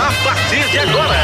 [0.00, 1.23] A partir de agora,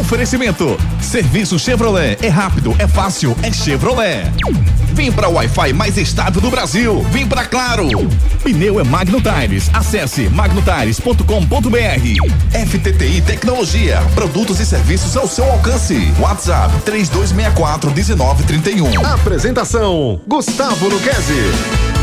[0.00, 0.78] Oferecimento.
[1.00, 2.18] Serviço Chevrolet.
[2.22, 4.30] É rápido, é fácil, é Chevrolet.
[4.92, 7.02] Vem para o Wi-Fi mais estável do Brasil.
[7.10, 7.88] Vem para Claro.
[8.42, 9.70] Pneu é Magno Tires.
[9.72, 12.66] Acesse magnotires.com.br.
[12.66, 14.02] FTTI Tecnologia.
[14.14, 16.12] Produtos e serviços ao seu alcance.
[16.18, 19.06] WhatsApp 3264 1931.
[19.06, 21.95] Apresentação: Gustavo Luquezzi.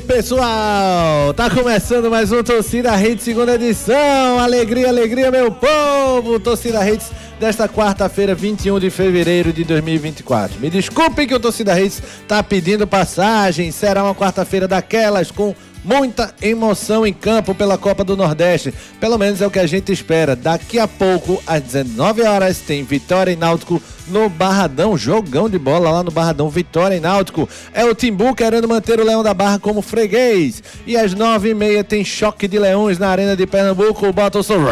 [0.00, 1.32] Pessoal!
[1.34, 4.38] Tá começando mais um Torcida Hits segunda edição.
[4.38, 6.38] Alegria, alegria, meu povo!
[6.38, 7.10] Torcida Hits
[7.40, 10.60] desta quarta-feira, 21 de fevereiro de 2024.
[10.60, 13.70] Me desculpem que o Torcida Hits tá pedindo passagem.
[13.70, 18.72] Será uma quarta-feira daquelas com muita emoção em campo pela Copa do Nordeste.
[19.00, 20.34] Pelo menos é o que a gente espera.
[20.34, 24.96] Daqui a pouco, às 19 horas, tem Vitória e Náutico no Barradão.
[24.96, 26.48] Jogão de bola lá no Barradão.
[26.48, 27.48] Vitória e Náutico.
[27.72, 30.62] É o Timbu querendo manter o Leão da Barra como freguês.
[30.86, 34.06] E às 9h30 tem Choque de Leões na Arena de Pernambuco.
[34.08, 34.66] O som.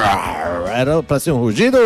[0.72, 1.78] Era pra ser um rugido.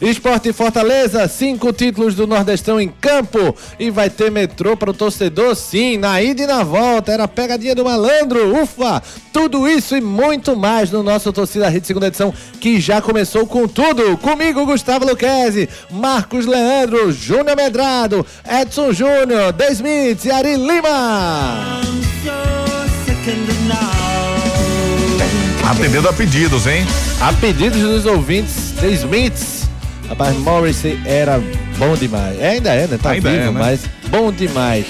[0.00, 3.54] Esporte Fortaleza, cinco títulos do Nordestão em campo.
[3.78, 7.12] E vai ter metrô para o torcedor, sim, na ida e na volta.
[7.12, 8.47] Era a pegadinha do malandro.
[8.52, 9.02] Ufa!
[9.32, 13.68] Tudo isso e muito mais no nosso Torcida Rede segunda edição, que já começou com
[13.68, 14.16] tudo.
[14.18, 21.80] Comigo, Gustavo Luquezzi, Marcos Leandro, Júnior Medrado, Edson Júnior, Desmith e Ari Lima.
[25.70, 26.86] Atendendo a pedidos, hein?
[27.20, 29.68] A pedidos dos ouvintes, The Smiths.
[30.08, 31.38] Rapaz, Morrissey era
[31.76, 32.40] bom demais.
[32.40, 32.98] É, ainda é, né?
[33.00, 33.50] Tá Ainda vivo, é, né?
[33.50, 33.80] mas
[34.10, 34.86] bom demais.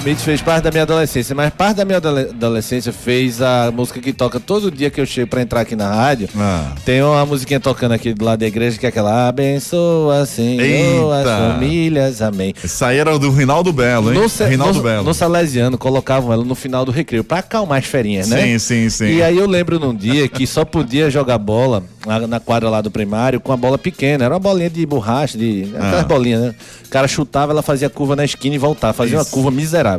[0.00, 4.00] Smith fez parte da minha adolescência, mas parte da minha adole- adolescência fez a música
[4.00, 6.26] que toca todo dia que eu chego pra entrar aqui na rádio.
[6.38, 6.72] Ah.
[6.86, 11.18] Tem uma musiquinha tocando aqui do lado da igreja que é aquela Abençoa, Senhor, as
[11.26, 11.36] Eita.
[11.36, 12.54] famílias, amém.
[12.64, 14.18] Isso aí era do Rinaldo Belo, hein?
[14.18, 15.04] No, Rinaldo no, Belo.
[15.04, 18.40] no Salesiano, colocavam ela no final do recreio pra acalmar as ferinhas, né?
[18.42, 19.04] Sim, sim, sim.
[19.16, 22.80] E aí eu lembro num dia que só podia jogar bola na, na quadra lá
[22.80, 24.24] do primário com a bola pequena.
[24.24, 25.64] Era uma bolinha de borracha, de.
[25.74, 26.08] Aquelas Ah.
[26.08, 26.54] bolinhas, né?
[26.86, 28.94] O cara chutava, ela fazia curva na esquina e voltava.
[28.94, 29.30] Fazia uma Isso.
[29.30, 29.89] curva miserável.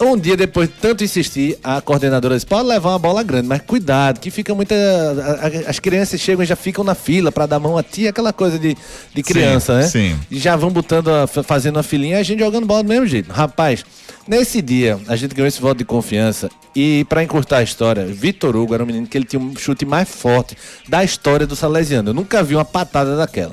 [0.00, 3.62] Um dia depois de tanto insistir, a coordenadora disse: pode levar uma bola grande, mas
[3.62, 4.74] cuidado, que fica muita.
[4.74, 8.08] a- a- As crianças chegam e já ficam na fila pra dar mão a ti,
[8.08, 8.76] aquela coisa de,
[9.14, 9.86] de criança, né?
[9.86, 10.18] sim.
[10.30, 13.06] E já vão botando, a- fazendo uma filinha e a gente jogando bola do mesmo
[13.06, 13.30] jeito.
[13.32, 13.84] Rapaz,
[14.26, 16.50] nesse dia, a gente ganhou esse voto de confiança.
[16.74, 19.86] E pra encurtar a história, Vitor Hugo era um menino que ele tinha um chute
[19.86, 20.56] mais forte
[20.88, 22.10] da história do Salesiano.
[22.10, 23.52] Eu nunca vi uma patada daquela.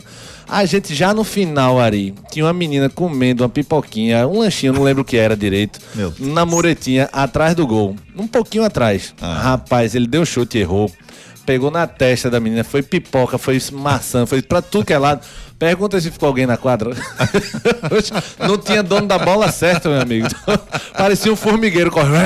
[0.51, 4.83] A gente já no final, Ari, tinha uma menina comendo uma pipoquinha, um lanchinho, não
[4.83, 5.79] lembro o que era direito,
[6.19, 7.95] na muretinha atrás do gol.
[8.17, 9.15] Um pouquinho atrás.
[9.21, 9.39] Ah.
[9.39, 10.91] Rapaz, ele deu chute e errou.
[11.45, 15.25] Pegou na testa da menina, foi pipoca, foi maçã, foi pra tudo que é lado.
[15.61, 16.89] Pergunta se ficou alguém na quadra.
[18.49, 20.27] não tinha dono da bola certa, meu amigo.
[20.97, 22.17] Parecia um formigueiro correndo.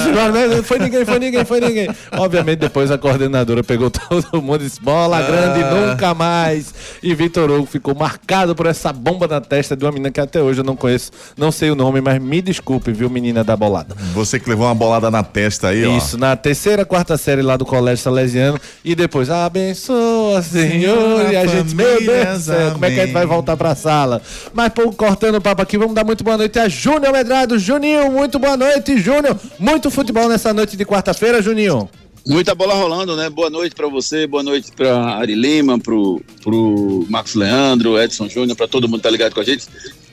[0.64, 1.88] Foi ninguém, foi ninguém, foi ninguém.
[2.12, 6.72] Obviamente, depois a coordenadora pegou todo mundo e disse: bola grande, nunca mais.
[7.02, 10.40] E Vitor Hugo ficou marcado por essa bomba na testa de uma menina que até
[10.40, 13.94] hoje eu não conheço, não sei o nome, mas me desculpe, viu, menina da bolada.
[14.14, 15.96] Você que levou uma bolada na testa aí, ó.
[15.96, 18.58] Isso, na terceira, quarta série lá do Colégio Salesiano.
[18.82, 21.30] E depois, abençoa, Senhor.
[21.30, 22.29] E a gente, meu Deus
[22.72, 24.20] como é que a gente vai voltar pra sala?
[24.52, 27.58] Mas, pô, cortando o papo aqui, vamos dar muito boa noite a Júnior Medrado.
[27.58, 29.38] Juninho, muito boa noite, Júnior.
[29.58, 31.88] Muito futebol nessa noite de quarta-feira, Juninho.
[32.26, 33.30] Muita bola rolando, né?
[33.30, 38.56] Boa noite pra você, boa noite pra Ari Lima, pro, pro Marcos Leandro, Edson Júnior,
[38.56, 39.66] pra todo mundo que tá ligado com a gente.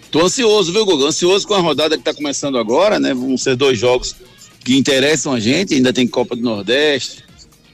[0.10, 1.06] Tô ansioso, viu, Guga?
[1.06, 3.14] Ansioso com a rodada que tá começando agora, né?
[3.14, 4.16] Vão ser dois jogos
[4.64, 5.74] que interessam a gente.
[5.74, 7.24] Ainda tem Copa do Nordeste,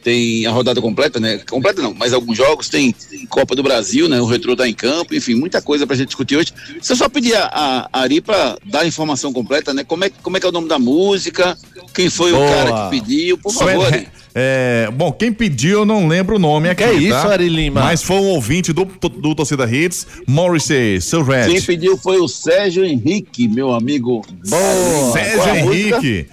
[0.03, 1.39] tem a rodada completa, né?
[1.49, 2.69] Completa não, mas alguns jogos.
[2.69, 2.93] Tem
[3.29, 4.19] Copa do Brasil, né?
[4.19, 6.53] O Retro tá em campo, enfim, muita coisa pra gente discutir hoje.
[6.81, 9.83] Se eu só pedir a, a Ari pra dar a informação completa, né?
[9.83, 11.57] Como é, como é que é o nome da música?
[11.93, 12.45] Quem foi Boa.
[12.45, 13.37] o cara que pediu?
[13.37, 14.07] Por favor, Ari.
[14.35, 17.33] É, bom, quem pediu eu não lembro o nome aqui, Que é isso, tá?
[17.33, 17.81] Ari Lima?
[17.81, 21.61] Mas foi um ouvinte do, do Torcida Hits, Morrissey, seu Quem Red.
[21.61, 24.25] pediu foi o Sérgio Henrique, meu amigo.
[24.49, 25.11] Boa.
[25.13, 25.55] Sérgio?
[25.55, 26.27] Henrique,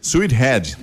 [0.00, 0.78] Sweet Head.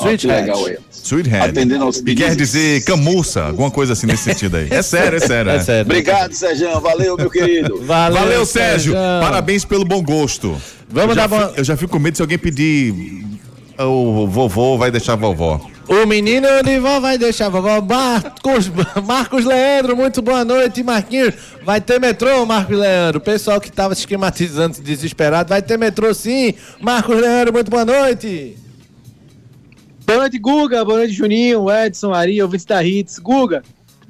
[0.00, 0.76] Ó, que legal aí.
[1.02, 1.50] Sweet Head.
[1.50, 2.28] Atendendo aos E pedidos.
[2.30, 4.68] quer dizer camurça, alguma coisa assim nesse sentido aí.
[4.72, 5.50] É sério, é sério.
[5.50, 5.60] É é.
[5.60, 5.82] sério.
[5.82, 6.80] Obrigado, Sérgio.
[6.80, 7.82] Valeu, meu querido.
[7.84, 8.92] Valeu, Valeu, Sérgio.
[8.92, 9.20] Sérgio.
[9.20, 10.56] Parabéns pelo bom gosto.
[10.88, 13.22] Vamos eu dar fi- Eu já fico com medo se alguém pedir
[13.78, 15.60] o vovô vai deixar a vovó.
[15.88, 17.80] O menino de vó vai deixar vovó.
[17.80, 18.70] Marcos,
[19.04, 21.34] Marcos Leandro, muito boa noite, Marquinhos.
[21.64, 23.18] Vai ter metrô, Marcos Leandro.
[23.18, 26.54] O pessoal que tava se esquematizando, desesperado, vai ter metrô sim.
[26.80, 28.56] Marcos Leandro, muito boa noite.
[30.12, 30.84] Boa noite, Guga.
[30.84, 33.18] Boa noite, Juninho, Edson, Ari, ouvintes da Hits.
[33.18, 33.62] Guga,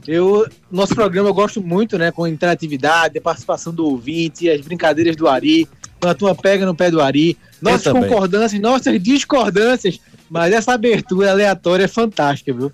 [0.04, 2.10] eu, nosso programa eu gosto muito, né?
[2.10, 5.68] Com interatividade, a participação do ouvinte, as brincadeiras do Ari,
[6.00, 11.30] quando a turma pega no pé do Ari, nossas concordâncias, nossas discordâncias, mas essa abertura
[11.30, 12.72] aleatória é fantástica, viu?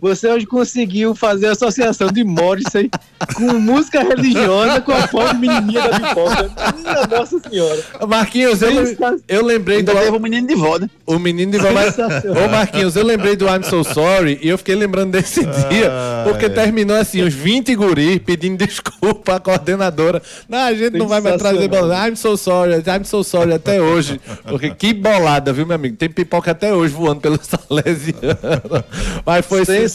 [0.00, 2.90] Você hoje conseguiu fazer a associação de Morrissey
[3.34, 6.50] com música religiosa com a foto menininha da pipoca.
[6.78, 7.82] Minha Nossa Senhora.
[8.08, 8.70] Marquinhos, eu,
[9.28, 9.90] eu lembrei do.
[9.90, 10.88] Ainda leva o menino de vó, né?
[11.06, 11.70] O menino de vó.
[11.72, 15.92] mas- Ô, Marquinhos, eu lembrei do I'm So Sorry e eu fiquei lembrando desse dia,
[16.24, 20.22] porque terminou assim, os 20 guris pedindo desculpa à coordenadora.
[20.48, 22.08] Não, a gente não vai mais trazer bola.
[22.08, 24.20] I'm so sorry, I'm so sorry até hoje.
[24.48, 25.96] Porque que bolada, viu, meu amigo?
[25.96, 28.84] Tem pipoca até hoje voando pelo Salesiano.
[29.26, 29.89] Mas foi Sensacional,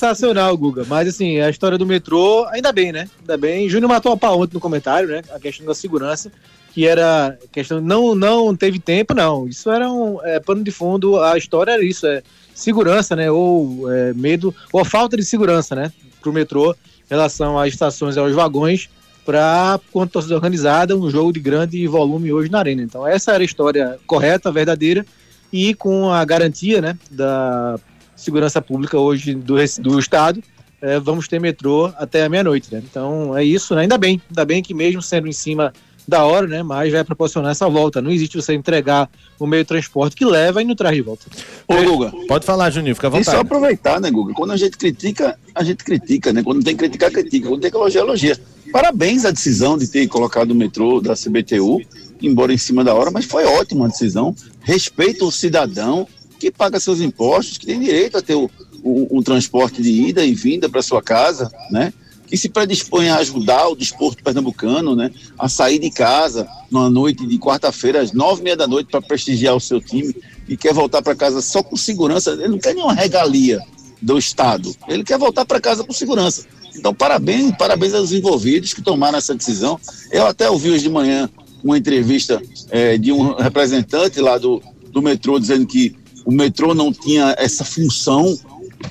[0.58, 0.86] Guga.
[0.88, 3.10] Mas assim, a história do metrô, ainda bem, né?
[3.20, 3.70] Ainda bem.
[3.70, 5.22] Júnior matou a pau ontem no comentário, né?
[5.34, 6.32] A questão da segurança,
[6.74, 7.82] que era questão.
[7.82, 9.48] Não, não teve tempo, não.
[9.48, 11.22] Isso era um é, pano de fundo.
[11.22, 12.22] A história era isso: é
[12.54, 13.32] segurança, né?
[13.32, 15.92] Ou é, medo, ou a falta de segurança, né?
[16.22, 18.90] Pro metrô em relação às estações e aos vagões.
[19.26, 22.84] Para, quanto torcida organizada, um jogo de grande volume hoje na Arena.
[22.84, 25.04] Então, essa era a história correta, verdadeira,
[25.52, 27.80] e com a garantia né, da
[28.16, 30.42] segurança pública hoje do, do Estado,
[30.82, 32.74] eh, vamos ter metrô até a meia-noite.
[32.74, 32.82] Né?
[32.90, 33.82] Então é isso, né?
[33.82, 35.74] ainda bem, ainda bem que mesmo sendo em cima
[36.08, 36.62] da hora, né?
[36.62, 38.02] Mas vai proporcionar essa volta.
[38.02, 39.10] Não existe você entregar
[39.40, 41.26] o meio de transporte que leva e não traz de volta.
[41.68, 42.12] Ô, Guga.
[42.28, 43.38] Pode falar, Juninho, fica à E só vontade.
[43.42, 44.34] aproveitar, né, Guga?
[44.34, 46.44] Quando a gente critica, a gente critica, né?
[46.44, 47.50] Quando tem que criticar, critica.
[47.50, 48.40] Quando tem que elogiar, elogia.
[48.72, 51.82] Parabéns à decisão de ter colocado o metrô da CBTU,
[52.22, 54.36] embora em cima da hora, mas foi ótima a decisão.
[54.62, 56.08] Respeita o cidadão
[56.40, 58.50] que paga seus impostos, que tem direito a ter o,
[58.84, 61.94] o, o transporte de ida e vinda para sua casa, né?
[62.28, 65.12] Que se predispõe a ajudar o desporto pernambucano, né?
[65.38, 69.02] A sair de casa numa noite de quarta-feira, às nove e meia da noite, para
[69.02, 70.16] prestigiar o seu time
[70.48, 72.32] e quer voltar para casa só com segurança.
[72.32, 73.62] Ele não quer nenhuma regalia
[74.02, 74.76] do Estado.
[74.88, 76.46] Ele quer voltar para casa com segurança.
[76.76, 79.80] Então, parabéns, parabéns aos envolvidos que tomaram essa decisão.
[80.12, 81.30] Eu até ouvi hoje de manhã
[81.64, 85.96] uma entrevista eh, de um representante lá do, do metrô dizendo que
[86.26, 88.38] o metrô não tinha essa função,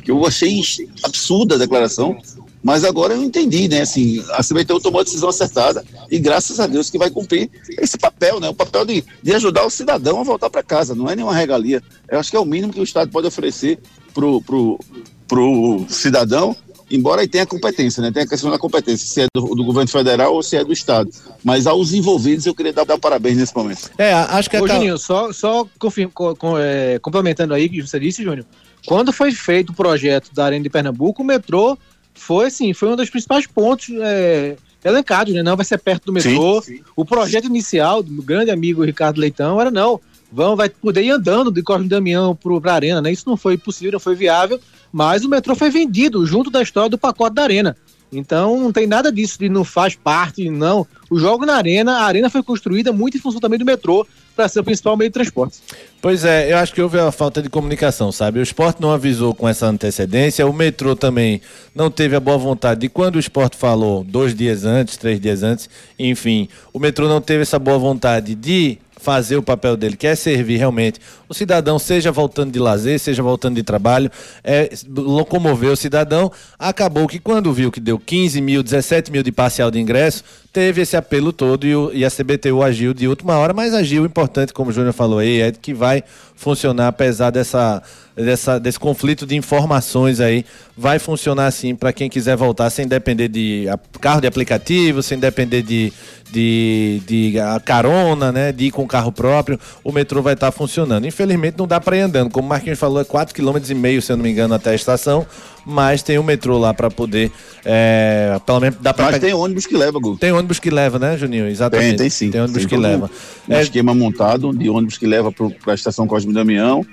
[0.02, 0.62] que eu achei
[1.02, 2.16] absurda a declaração,
[2.62, 3.82] mas agora eu entendi, né?
[3.82, 7.98] Assim, a CBTU tomou a decisão acertada e graças a Deus que vai cumprir esse
[7.98, 8.48] papel, né?
[8.48, 11.82] O papel de, de ajudar o cidadão a voltar para casa, não é nenhuma regalia.
[12.08, 13.78] Eu acho que é o mínimo que o Estado pode oferecer
[14.14, 14.80] pro, pro,
[15.28, 16.56] pro cidadão,
[16.90, 18.10] embora aí tenha competência, né?
[18.12, 20.72] Tem a questão da competência, se é do, do governo federal ou se é do
[20.72, 21.10] Estado.
[21.42, 23.90] Mas aos envolvidos eu queria dar, dar parabéns nesse momento.
[23.98, 27.70] É, acho que Ô, acaba- Juninho, só, só confirma- co- com- é, complementando aí o
[27.70, 28.44] que você disse, Júnior.
[28.86, 31.76] Quando foi feito o projeto da Arena de Pernambuco, o metrô
[32.12, 35.42] foi, assim, foi um dos principais pontos é, elencados, né?
[35.42, 36.62] Não vai ser perto do metrô.
[36.94, 39.98] O projeto inicial do meu grande amigo Ricardo Leitão era não,
[40.30, 43.10] vão, vai poder ir andando de Cosme Damião para a Arena, né?
[43.10, 44.60] Isso não foi possível, não foi viável,
[44.94, 47.76] mas o metrô foi vendido junto da história do pacote da Arena.
[48.12, 50.86] Então não tem nada disso de não faz parte, não.
[51.10, 54.46] O jogo na arena, a arena foi construída muito em função também do metrô para
[54.46, 55.58] ser o principal meio de transporte.
[56.00, 58.38] Pois é, eu acho que houve a falta de comunicação, sabe?
[58.38, 61.40] O esporte não avisou com essa antecedência, o metrô também
[61.74, 65.42] não teve a boa vontade de quando o esporte falou dois dias antes, três dias
[65.42, 70.06] antes, enfim, o metrô não teve essa boa vontade de fazer o papel dele, que
[70.06, 74.10] é servir realmente o cidadão, seja voltando de lazer, seja voltando de trabalho,
[74.42, 76.32] é, locomover o cidadão.
[76.58, 80.80] Acabou que quando viu que deu 15 mil, 17 mil de parcial de ingresso, teve
[80.80, 84.54] esse apelo todo e, o, e a CBTU agiu de última hora, mas agiu importante,
[84.54, 86.02] como o Júnior falou aí, é que vai
[86.44, 87.82] funcionar apesar dessa,
[88.14, 90.44] dessa, desse conflito de informações aí.
[90.76, 93.66] Vai funcionar assim para quem quiser voltar sem depender de
[94.00, 95.90] carro de aplicativo, sem depender de,
[96.30, 97.34] de, de
[97.64, 98.52] carona, né?
[98.52, 101.06] De ir com carro próprio, o metrô vai estar funcionando.
[101.06, 104.16] Infelizmente não dá para ir andando, como o Marquinhos falou, é 4,5 km, se eu
[104.16, 105.26] não me engano, até a estação,
[105.64, 107.30] mas tem o metrô lá para poder,
[107.64, 110.16] é, pelo menos dá para Mas tem ônibus que leva, Gu.
[110.16, 111.48] tem ônibus que leva, né, Juninho?
[111.48, 111.88] Exatamente.
[111.90, 112.30] Tem, tem sim.
[112.30, 113.10] Tem ônibus Tem que leva.
[113.48, 116.84] Um É, esquema montado de ônibus que leva para a estação Cosme Damião.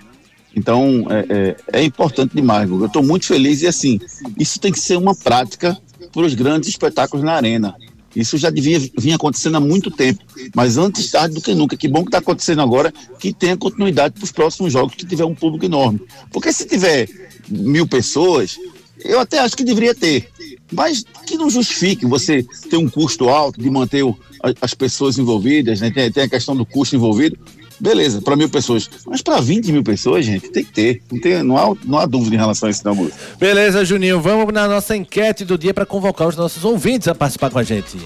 [0.56, 2.84] Então, é, é, é importante demais, Guga.
[2.84, 4.00] Eu estou muito feliz e, assim,
[4.38, 5.78] isso tem que ser uma prática
[6.12, 7.74] para os grandes espetáculos na arena.
[8.16, 10.22] Isso já devia vir acontecendo há muito tempo,
[10.54, 11.78] mas antes tarde do que nunca.
[11.78, 15.26] Que bom que está acontecendo agora, que tenha continuidade para os próximos jogos, que tiver
[15.26, 16.02] um público enorme.
[16.32, 17.08] Porque se tiver
[17.48, 18.58] mil pessoas,
[19.04, 20.30] eu até acho que deveria ter,
[20.72, 24.18] mas que não justifique você ter um custo alto de manter o-
[24.62, 25.90] as pessoas envolvidas, né?
[25.92, 27.38] tem, tem a questão do custo envolvido.
[27.82, 28.88] Beleza, para mil pessoas.
[29.08, 31.02] Mas para 20 mil pessoas, gente, tem que ter.
[31.12, 33.12] Não, tem, não, há, não há dúvida em relação a isso, não, Guga.
[33.40, 34.22] Beleza, Juninho.
[34.22, 37.64] Vamos na nossa enquete do dia para convocar os nossos ouvintes a participar com a
[37.64, 37.98] gente.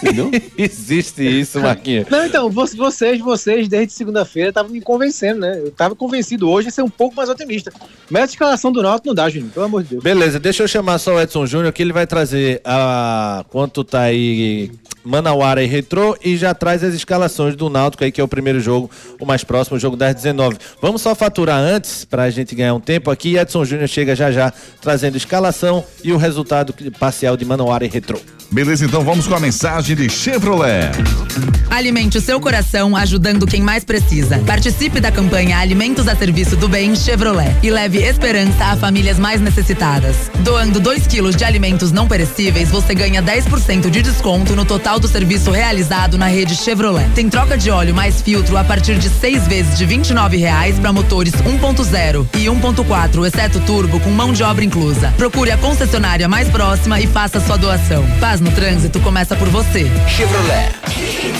[0.00, 0.30] Entendeu?
[0.56, 2.06] Existe isso, Marquinhos.
[2.08, 5.58] Não, então, vo- vocês, vocês, desde segunda-feira, estavam me convencendo, né?
[5.58, 7.72] Eu tava convencido hoje a ser um pouco mais otimista.
[8.08, 10.04] Mas a escalação do Náutico não dá, Juninho, pelo amor de Deus.
[10.04, 14.02] Beleza, deixa eu chamar só o Edson Júnior que ele vai trazer a quanto tá
[14.02, 14.70] aí
[15.04, 18.60] Manauara e Retrô e já traz as escalações do Náutico aí que é o primeiro
[18.60, 20.56] jogo, o mais próximo, o jogo das 19.
[20.80, 23.36] Vamos só faturar antes pra gente ganhar um tempo aqui.
[23.36, 24.43] Edson Júnior chega já já
[24.80, 28.20] trazendo escalação e o resultado parcial de Manauara e Retrô.
[28.50, 30.92] Beleza, então vamos com a mensagem de Chevrolet.
[31.70, 34.38] Alimente o seu coração ajudando quem mais precisa.
[34.46, 39.40] Participe da campanha Alimentos a Serviço do Bem Chevrolet e leve esperança a famílias mais
[39.40, 40.30] necessitadas.
[40.40, 45.08] Doando 2 quilos de alimentos não perecíveis, você ganha 10% de desconto no total do
[45.08, 47.10] serviço realizado na rede Chevrolet.
[47.12, 50.92] Tem troca de óleo mais filtro a partir de seis vezes de 29 reais para
[50.92, 55.14] motores 1.0 e 1.4, exceto turbo, com mão de obra inclusa.
[55.16, 58.04] Procure a concessionária mais próxima e faça sua doação.
[58.18, 59.86] Paz no trânsito começa por você.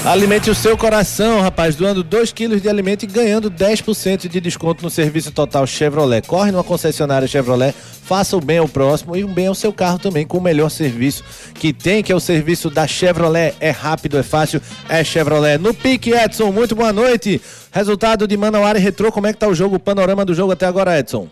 [0.04, 4.82] Alimente o seu coração, rapaz, doando 2 quilos de alimento e ganhando 10% de desconto
[4.84, 6.26] no serviço total Chevrolet.
[6.26, 7.74] Corre numa concessionária Chevrolet,
[8.04, 10.68] faça o bem ao próximo e o bem ao seu carro também, com o melhor
[10.68, 11.24] serviço
[11.54, 13.54] que tem, que é o serviço da Chevrolet.
[13.58, 15.58] É rápido, é fácil, é Chevrolet.
[15.58, 17.40] No pique, Edson, muito boa noite.
[17.72, 20.52] Resultado de Manauara e Retrô, como é que tá o jogo, o panorama do jogo
[20.52, 21.28] até agora, Edson?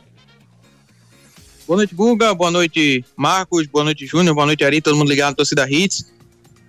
[1.66, 2.34] Boa noite, Guga.
[2.34, 3.66] Boa noite, Marcos.
[3.66, 4.34] Boa noite, Júnior.
[4.34, 4.80] Boa noite, Ari.
[4.80, 6.12] Todo mundo ligado na torcida Hits.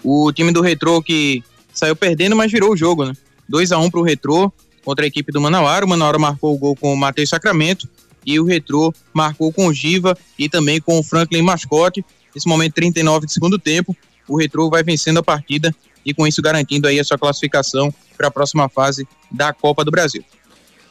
[0.03, 3.13] O time do Retrô que saiu perdendo, mas virou o jogo, né?
[3.49, 4.51] 2 a 1 pro Retrô
[4.83, 5.85] contra a equipe do Manauara.
[5.85, 7.89] O Manauara marcou o gol com o Matheus Sacramento
[8.25, 12.05] e o Retrô marcou com o Giva e também com o Franklin Mascote.
[12.33, 13.95] Nesse momento, 39 de segundo tempo,
[14.27, 15.73] o Retrô vai vencendo a partida
[16.05, 19.91] e com isso garantindo aí a sua classificação para a próxima fase da Copa do
[19.91, 20.23] Brasil.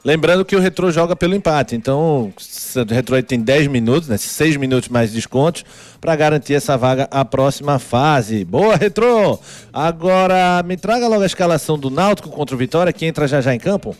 [0.05, 2.33] Lembrando que o Retro joga pelo empate, então
[2.77, 4.17] o Retro tem 10 minutos, né?
[4.17, 5.65] 6 minutos mais descontos
[6.01, 8.45] para garantir essa vaga à próxima fase.
[8.45, 9.39] Boa, Retro!
[9.73, 13.55] Agora me traga logo a escalação do Náutico contra o Vitória, que entra já já
[13.55, 13.97] em campo.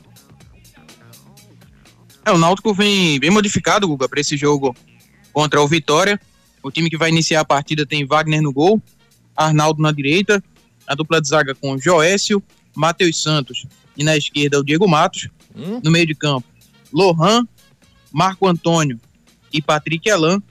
[2.25, 4.75] É, o Náutico vem bem modificado, Guga, para esse jogo
[5.33, 6.21] contra o Vitória.
[6.65, 8.83] O time que vai iniciar a partida tem Wagner no gol,
[9.37, 10.43] Arnaldo na direita,
[10.85, 12.43] a dupla de zaga com Joécio,
[12.75, 13.67] Matheus Santos
[13.97, 15.29] e na esquerda o Diego Matos.
[15.55, 16.47] No meio de campo,
[16.93, 17.47] Lohan,
[18.13, 18.99] Marco Antônio
[19.53, 20.43] e Patrick Elan.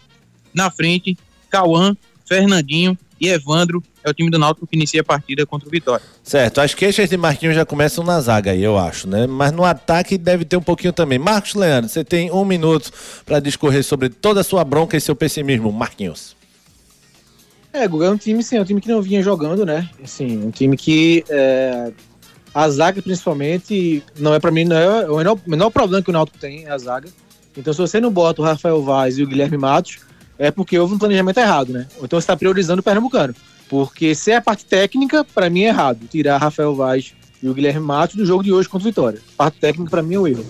[0.53, 1.17] Na frente,
[1.50, 3.84] Cauã, Fernandinho e Evandro.
[4.03, 6.03] É o time do Náutico que inicia a partida contra o Vitória.
[6.24, 9.27] Certo, as queixas de Marquinhos já começam na zaga aí, eu acho, né?
[9.27, 11.20] Mas no ataque deve ter um pouquinho também.
[11.20, 12.91] Marcos Leandro, você tem um minuto
[13.25, 16.36] para discorrer sobre toda a sua bronca e seu pessimismo, Marquinhos.
[17.72, 19.89] É, Guga, é um time, sim, é um time que não vinha jogando, né?
[20.03, 21.93] Assim, um time que é,
[22.53, 26.13] a zaga, principalmente, não é para mim, não é o menor, menor problema que o
[26.13, 27.10] Náutico tem, é a zaga.
[27.55, 30.00] Então, se você não bota o Rafael Vaz e o Guilherme Matos,
[30.38, 31.88] é porque houve um planejamento errado, né?
[31.98, 33.36] Então você está priorizando o Pernambucano.
[33.70, 36.08] Porque se é a parte técnica, para mim é errado.
[36.10, 39.20] Tirar Rafael Vaz e o Guilherme Matos do jogo de hoje contra o Vitória.
[39.36, 40.46] A parte técnica, para mim, é o erro.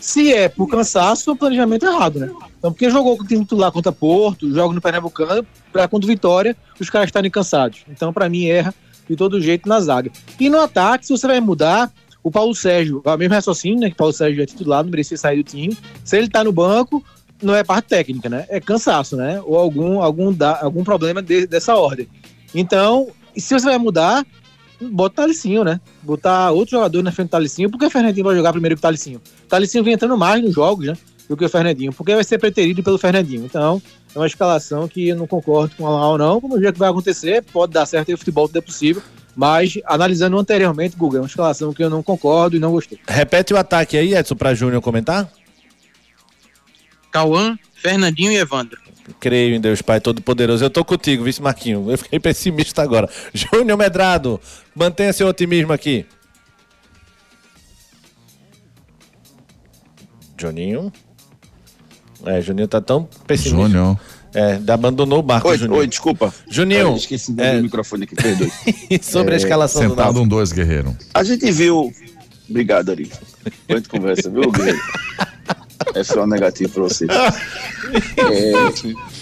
[0.00, 2.30] Se é por cansaço, o planejamento é errado, né?
[2.58, 6.56] Então, porque jogou com o time titular contra Porto, joga no Pernambucano, para contra Vitória,
[6.78, 7.84] os caras estarem cansados.
[7.88, 8.74] Então, para mim, erra
[9.08, 10.10] de todo jeito na zaga.
[10.38, 13.86] E no ataque, se você vai mudar, o Paulo Sérgio, o mesmo raciocínio, né?
[13.88, 15.76] Que o Paulo Sérgio é titular, não merecia sair do time.
[16.04, 17.04] Se ele tá no banco,
[17.42, 18.46] não é parte técnica, né?
[18.48, 19.40] É cansaço, né?
[19.44, 22.08] Ou algum, algum, da, algum problema de- dessa ordem.
[22.54, 24.26] Então, se você vai mudar,
[24.80, 25.80] bota Talicinho, né?
[26.02, 27.70] Botar outro jogador na frente do Talicinho.
[27.70, 29.20] Por que o Fernandinho vai jogar primeiro que o Talicinho?
[29.44, 30.94] O Talicinho vem entrando mais nos jogos, né?
[31.28, 31.92] Do que o Fernandinho.
[31.92, 33.44] Porque vai ser preterido pelo Fernandinho.
[33.44, 33.82] Então,
[34.14, 36.40] é uma escalação que eu não concordo com a Lau, não.
[36.40, 37.42] Vamos ver o que vai acontecer.
[37.42, 39.02] Pode dar certo aí o futebol, tudo é possível.
[39.34, 42.98] Mas, analisando anteriormente, Guga, é uma escalação que eu não concordo e não gostei.
[43.06, 45.30] Repete o ataque aí, Edson, para Júnior comentar.
[47.10, 48.80] Cauã, Fernandinho e Evandro.
[49.20, 50.64] Creio em Deus Pai Todo-Poderoso.
[50.64, 51.90] Eu tô contigo, vice Marquinho.
[51.90, 53.08] Eu fiquei pessimista agora.
[53.32, 54.40] Júnior Medrado,
[54.74, 56.06] mantenha seu otimismo aqui.
[60.38, 60.92] Juninho.
[62.24, 63.68] É, Juninho tá tão pessimista.
[63.68, 63.98] Júnior.
[64.34, 65.78] É, abandonou o barco, Oi, Juninho.
[65.80, 66.32] oi, desculpa.
[66.50, 68.52] Juninho, Eu esqueci de é, microfone aqui, perdoe.
[69.02, 70.94] sobre a escalação do Sentado um dois, guerreiro.
[71.14, 71.92] A gente viu.
[72.48, 73.10] Obrigado, Ari.
[73.66, 74.80] De conversa, viu, Guilherme?
[75.94, 77.06] É só negativo pra você.
[77.06, 78.52] É,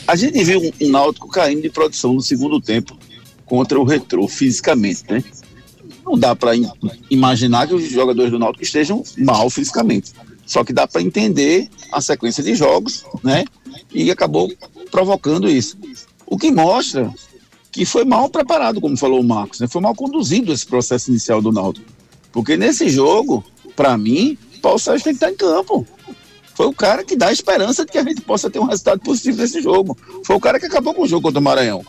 [0.06, 2.98] a gente viu um, um Náutico caindo de produção no segundo tempo
[3.44, 5.22] contra o Retrô, fisicamente, né?
[6.04, 6.52] Não dá para
[7.10, 10.12] imaginar que os jogadores do Náutico estejam mal fisicamente.
[10.46, 13.44] Só que dá para entender a sequência de jogos, né?
[13.92, 14.52] E acabou
[14.90, 15.76] provocando isso.
[16.26, 17.12] O que mostra
[17.72, 19.66] que foi mal preparado, como falou o Marcos, né?
[19.66, 21.90] Foi mal conduzido esse processo inicial do Náutico.
[22.30, 25.86] Porque nesse jogo, para mim, Paulo Sérgio tem que estar em campo.
[26.54, 29.00] Foi o cara que dá a esperança de que a gente possa ter um resultado
[29.00, 29.98] positivo nesse jogo.
[30.24, 31.84] Foi o cara que acabou com o jogo contra o Maranhão.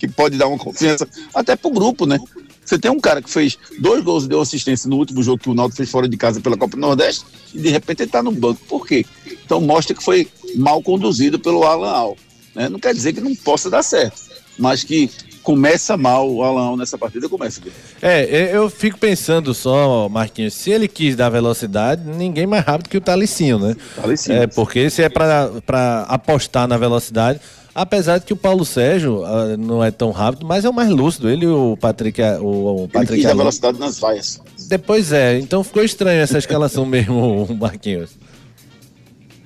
[0.00, 2.18] Que pode dar uma confiança até pro grupo, né?
[2.64, 5.50] Você tem um cara que fez dois gols e deu assistência no último jogo que
[5.50, 8.22] o Náutico fez fora de casa pela Copa do Nordeste e de repente ele tá
[8.22, 8.60] no banco.
[8.68, 9.04] Por quê?
[9.44, 12.16] Então mostra que foi mal conduzido pelo Alan Al.
[12.54, 12.68] Né?
[12.68, 14.20] Não quer dizer que não possa dar certo,
[14.58, 15.10] mas que
[15.42, 17.60] começa mal o Alan Al nessa partida, começa.
[18.00, 22.88] É, eu- eu fico pensando só, Marquinhos, se ele quis dar velocidade, ninguém mais rápido
[22.88, 23.74] que o Talicinho, né?
[23.96, 24.36] Talicinho.
[24.42, 27.40] É, porque se é pra apostar na velocidade,
[27.74, 30.90] apesar de que o Paulo Sérgio ah, não é tão rápido, mas é o mais
[30.90, 33.38] lúcido, ele e o Patrick, o, o Ele Patrick quis dar Alonso.
[33.42, 34.40] velocidade nas vaias.
[34.68, 38.10] Depois é, então ficou estranho essa escalação mesmo, Marquinhos.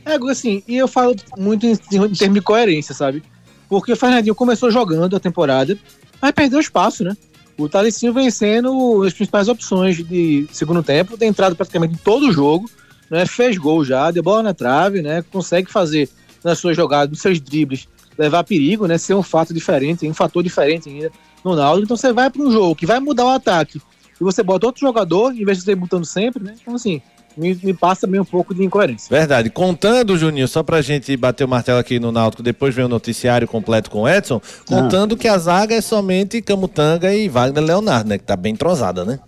[0.04, 1.76] É, assim, e eu falo muito em, em
[2.14, 3.22] termos de coerência, sabe?
[3.68, 5.78] Porque o Fernandinho começou jogando a temporada,
[6.20, 7.16] mas perdeu espaço, né?
[7.56, 12.28] O Talicinho vem sendo as principais opções de segundo tempo, tem entrado praticamente em todo
[12.28, 12.68] o jogo,
[13.08, 13.24] né?
[13.26, 15.24] Fez gol já, deu bola na trave, né?
[15.32, 16.08] Consegue fazer
[16.42, 18.98] nas suas jogadas, nos seus dribles, levar perigo, né?
[18.98, 21.10] Ser um fato diferente, um fator diferente ainda
[21.44, 21.84] no Náutico.
[21.84, 23.80] Então você vai para um jogo que vai mudar o ataque
[24.20, 26.54] e você bota outro jogador, em vez de você botando sempre, né?
[26.60, 27.00] Então assim,
[27.36, 29.08] me, me passa meio um pouco de incoerência.
[29.10, 29.50] Verdade.
[29.50, 33.46] Contando, Juninho, só pra gente bater o martelo aqui no Náutico, depois vem o noticiário
[33.48, 38.18] completo com o Edson, contando que a zaga é somente Camutanga e Wagner Leonardo, né?
[38.18, 39.18] Que tá bem entrosada, né?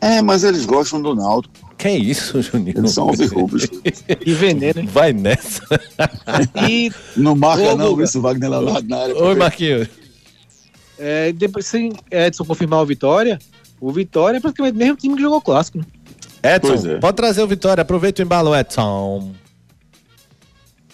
[0.00, 1.63] É, mas eles gostam do Náutico.
[1.76, 2.78] Que isso, Juninho?
[2.78, 3.66] Eles são alvirrubros.
[4.24, 4.86] E veneno, hein?
[4.86, 5.62] Vai nessa.
[6.68, 9.16] E Não marca Ô, não, isso Wagner Leonardo na área.
[9.16, 9.88] Oi, Marquinhos.
[10.98, 13.38] é, depois, se Edson confirmar o Vitória,
[13.80, 15.78] o Vitória é praticamente o mesmo time que jogou o clássico.
[15.78, 15.84] Né?
[16.42, 16.98] Edson, é.
[16.98, 17.82] pode trazer o Vitória.
[17.82, 19.32] Aproveita o embalo, Edson.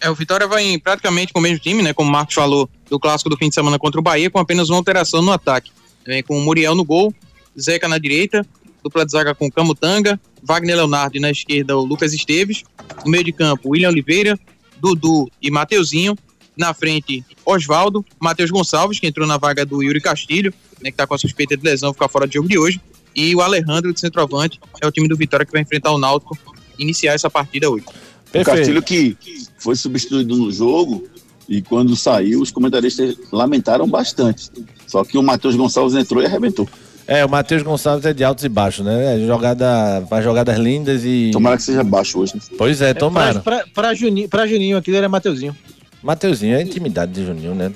[0.01, 1.93] É, o Vitória vai em praticamente com o mesmo time, né?
[1.93, 4.71] Como o Marcos falou, do clássico do fim de semana contra o Bahia, com apenas
[4.71, 5.71] uma alteração no ataque.
[6.07, 7.15] Vem com o Muriel no gol,
[7.61, 8.47] Zeca na direita,
[8.83, 12.63] dupla de zaga com Camutanga, Wagner Leonardo e na esquerda o Lucas Esteves,
[13.05, 14.39] no meio de campo William Oliveira,
[14.81, 16.17] Dudu e Mateuzinho,
[16.57, 21.07] na frente Oswaldo, Matheus Gonçalves, que entrou na vaga do Yuri Castilho, né, que está
[21.07, 22.81] com a suspeita de lesão, ficar fora do jogo de hoje,
[23.15, 26.39] e o Alejandro de centroavante, é o time do Vitória que vai enfrentar o Náutico
[26.79, 27.85] iniciar essa partida hoje.
[28.33, 29.17] O Castilho que
[29.59, 31.09] foi substituído no jogo
[31.49, 34.51] e quando saiu, os comentaristas lamentaram bastante.
[34.87, 36.69] Só que o Matheus Gonçalves entrou e arrebentou.
[37.13, 39.17] É, o Matheus Gonçalves é de altos e baixos, né?
[39.17, 41.31] É Jogada, faz jogadas lindas e.
[41.33, 42.35] Tomara que seja baixo hoje.
[42.37, 42.41] Né?
[42.57, 43.41] Pois é, tomara.
[43.41, 45.57] Pra, pra, pra, Juninho, pra Juninho aqui, ele é Mateuzinho.
[46.03, 47.73] Mateuzinho, é intimidade de Juninho, né?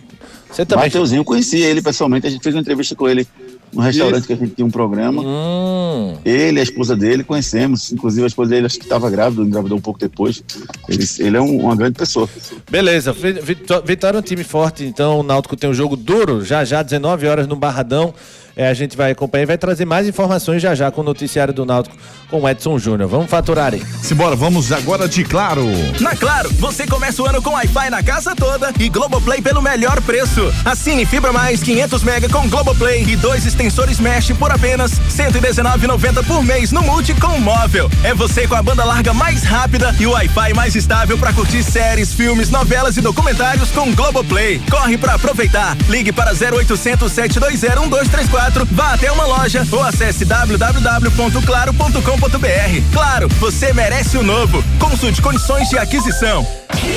[0.50, 0.84] Você também.
[0.84, 3.26] Mateuzinho, eu conhecia ele pessoalmente, a gente fez uma entrevista com ele
[3.72, 4.26] no restaurante Isso.
[4.28, 5.20] que a gente tinha um programa.
[5.20, 7.90] Hum, Ele, a esposa dele, conhecemos.
[7.92, 10.44] Inclusive, a esposa dele acho que estava grávida, engravidou um pouco depois.
[10.88, 12.28] Ele, ele é um- uma grande pessoa.
[12.70, 13.12] beleza.
[13.12, 16.64] Vi- Vitó- Vitória é um time forte, então o Náutico tem um jogo duro, já
[16.64, 18.14] já, 19 horas no Barradão.
[18.56, 21.52] É, a gente vai acompanhar e vai trazer mais informações já já com o noticiário
[21.52, 21.96] do Náutico
[22.30, 23.08] com o Edson Júnior.
[23.08, 23.82] Vamos faturar aí.
[24.02, 25.64] Simbora, vamos agora de Claro.
[26.00, 30.00] Na Claro, você começa o ano com Wi-Fi na casa toda e Globoplay pelo melhor
[30.02, 30.52] preço.
[30.64, 36.24] Assine Fibra Mais 500 mega com Globoplay e dois extensores Mesh por apenas R$ 119,90
[36.26, 37.90] por mês no Multi com móvel.
[38.02, 41.62] É você com a banda larga mais rápida e o Wi-Fi mais estável para curtir
[41.62, 44.60] séries, filmes, novelas e documentários com Globoplay.
[44.70, 45.76] Corre para aproveitar.
[45.88, 52.92] Ligue para 0800 720 1234, vá até uma loja ou acesse www.claro.com.br.
[52.92, 54.62] Claro, você merece o novo.
[54.78, 56.46] Consulte condições de aquisição.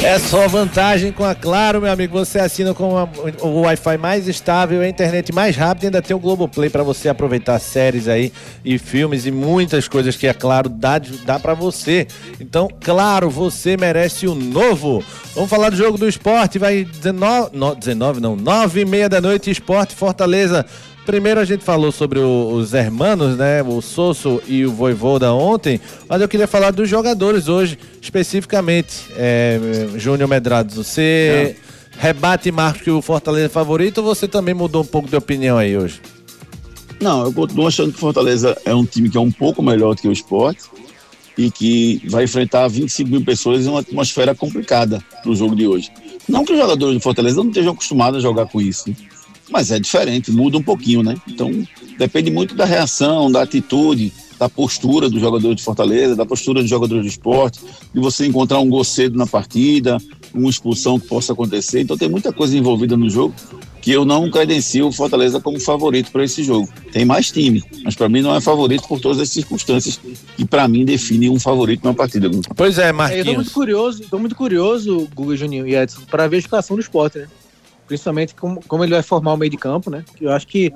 [0.03, 2.17] É só vantagem com a Claro, meu amigo.
[2.17, 3.07] Você assina com
[3.41, 7.09] o Wi-Fi mais estável, a internet mais rápida e ainda tem o Globoplay para você
[7.09, 8.31] aproveitar séries aí
[8.65, 12.07] e filmes e muitas coisas que a Claro dá, dá para você.
[12.39, 15.03] Então, claro, você merece o novo.
[15.33, 16.59] Vamos falar do jogo do esporte.
[16.59, 20.65] Vai 19, no, 19 não, 9 e meia da noite, Esporte Fortaleza.
[21.07, 23.63] Primeiro a gente falou sobre o- os hermanos, né?
[23.63, 29.05] O Sosso e o Voivoda ontem, mas eu queria falar dos jogadores hoje, especificamente.
[29.15, 29.57] É,
[29.95, 31.55] Júnior Medrados, você
[31.97, 35.57] rebate Marcos que o Fortaleza é favorito ou você também mudou um pouco de opinião
[35.57, 36.01] aí hoje?
[36.99, 39.95] Não, eu continuo achando que o Fortaleza é um time que é um pouco melhor
[39.95, 40.63] do que o esporte
[41.37, 45.89] e que vai enfrentar 25 mil pessoas em uma atmosfera complicada no jogo de hoje.
[46.27, 48.93] Não que os jogadores do Fortaleza não estejam acostumados a jogar com isso?
[49.49, 51.15] Mas é diferente, muda um pouquinho, né?
[51.27, 51.51] Então
[51.97, 56.67] depende muito da reação, da atitude, da postura do jogador de Fortaleza, da postura do
[56.67, 57.59] jogador do esporte,
[57.93, 59.97] de você encontrar um gol cedo na partida,
[60.33, 61.81] uma expulsão que possa acontecer.
[61.81, 63.33] Então tem muita coisa envolvida no jogo
[63.81, 66.67] que eu não credencio o Fortaleza como favorito para esse jogo.
[66.91, 69.97] Tem mais time, mas para mim não é favorito por todas as circunstâncias
[70.35, 72.29] que para mim definem um favorito numa partida.
[72.53, 73.35] Pois é, É, eu tô Marquinhos.
[73.35, 77.19] muito curioso, tô muito curioso, Guga Juninho e Edson, para ver a escalação do esporte,
[77.19, 77.27] né?
[77.87, 80.03] Principalmente como, como ele vai formar o meio de campo, né?
[80.19, 80.73] Eu acho que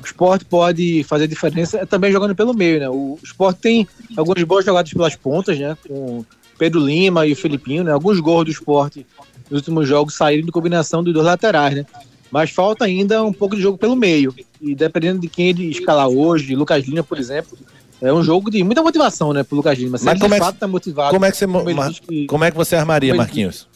[0.00, 2.88] o esporte pode fazer diferença é também jogando pelo meio, né?
[2.88, 5.76] O esporte tem algumas boas jogadas pelas pontas, né?
[5.88, 6.24] Com
[6.56, 7.90] Pedro Lima e o Felipinho, né?
[7.92, 9.04] Alguns gols do esporte
[9.50, 11.84] nos últimos jogos saíram de combinação dos dois laterais, né?
[12.30, 14.34] Mas falta ainda um pouco de jogo pelo meio.
[14.60, 17.58] E dependendo de quem ele escalar hoje, Lucas Lima, por exemplo,
[18.00, 19.98] é um jogo de muita motivação, né, pro Lucas Lima.
[19.98, 21.10] Se Mas ele como de é que- fato tá motivado.
[21.10, 23.68] Como é que você, mo- como que- como é que você armaria, Marquinhos?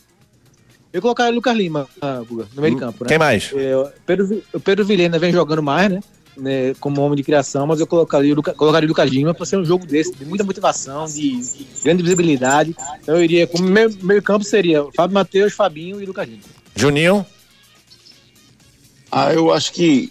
[0.96, 3.08] Eu colocaria o Lucas Lima, no meio de campo, né?
[3.08, 3.52] Quem mais?
[3.54, 6.00] É, o Pedro, Pedro Vilhena vem jogando mais, né?
[6.38, 9.64] né, Como homem de criação, mas eu colocaria, colocaria o Lucas Lima para ser um
[9.64, 11.38] jogo desse, de muita motivação, de
[11.84, 12.74] grande visibilidade.
[13.02, 16.40] Então eu iria, como meio, meio campo seria Fábio Matheus, Fabinho e Lucas Lima.
[16.74, 17.26] Juninho?
[19.12, 20.10] Ah, eu acho que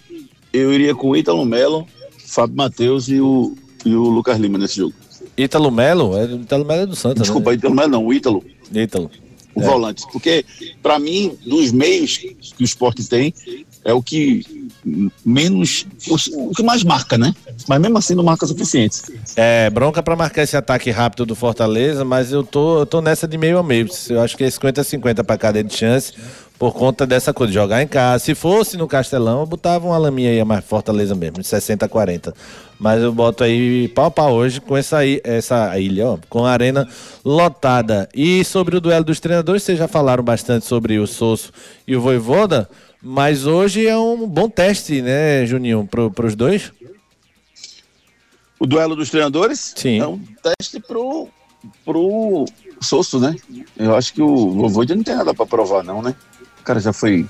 [0.54, 1.88] eu iria com o Ítalo Melo,
[2.28, 4.94] Fábio Matheus e o, e o Lucas Lima nesse jogo.
[5.36, 6.16] Ítalo Melo?
[6.16, 7.56] É, Ítalo Melo é do Santa, Desculpa, né?
[7.56, 8.44] Ítalo Melo não, o Ítalo.
[8.72, 9.10] Ítalo.
[9.56, 9.66] O É.
[9.66, 10.04] volante.
[10.12, 10.46] Porque,
[10.84, 13.34] para mim, dos meios que o esporte tem,
[13.84, 14.44] é o que
[15.26, 15.88] menos.
[16.08, 17.34] O, que mais marca, né?
[17.68, 19.02] Mas mesmo assim não marca o suficiente.
[19.36, 23.28] É, bronca pra marcar esse ataque rápido do Fortaleza, mas eu tô, eu tô nessa
[23.28, 23.88] de meio a meio.
[24.10, 26.14] Eu acho que é 50-50 pra cada de chance,
[26.58, 28.24] por conta dessa coisa jogar em casa.
[28.24, 32.34] Se fosse no Castelão, eu botava uma laminha aí mais Fortaleza mesmo, de 60-40.
[32.80, 36.52] Mas eu boto aí pau a pau hoje com essa, essa ilha, ó, com a
[36.52, 36.88] arena
[37.24, 38.10] lotada.
[38.14, 41.52] E sobre o duelo dos treinadores, vocês já falaram bastante sobre o Sosso
[41.88, 42.70] e o Voivoda,
[43.02, 46.72] mas hoje é um bom teste, né, Juninho, pro, pros dois?
[48.60, 50.00] O duelo dos treinadores Sim.
[50.00, 51.28] é um teste pro,
[51.84, 52.46] pro
[52.82, 53.36] Sosso, né?
[53.78, 56.16] Eu acho que o Voivoda não tem nada para provar, não, né?
[56.66, 57.28] O cara já foi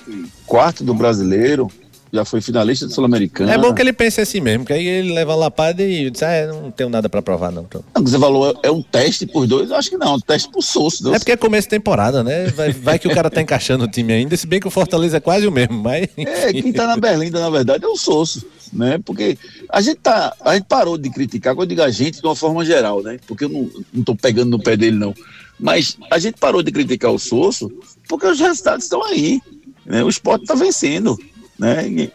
[0.48, 1.69] quarto do brasileiro,
[2.13, 3.52] já foi finalista do Sul-Americano.
[3.52, 6.24] É bom que ele pense assim mesmo, que aí ele leva a lapada e diz,
[6.24, 7.63] ah, não tenho nada pra provar não.
[7.63, 7.84] Então.
[7.93, 9.69] Não, Você falou, é um teste por dois?
[9.69, 11.13] Eu acho que não, é um teste pro Sosso.
[11.13, 12.48] É porque é começo de temporada, né?
[12.48, 15.17] Vai, vai que o cara tá encaixando o time ainda, se bem que o Fortaleza
[15.17, 16.08] é quase o mesmo, mas...
[16.15, 18.45] É, quem tá na Berlinda, na verdade, é o Sosso.
[18.71, 19.00] né?
[19.04, 19.38] Porque
[19.69, 22.38] a gente tá, a gente parou de criticar, quando eu digo a gente, de uma
[22.38, 23.19] forma geral, né?
[23.28, 25.13] Porque eu não, não tô pegando no pé dele, não.
[25.60, 27.72] Mas a gente parou de criticar o Sosso
[28.08, 29.41] porque os resultados estão aí.
[29.86, 30.04] Né?
[30.04, 31.18] O esporte está vencendo.
[31.58, 32.12] Né?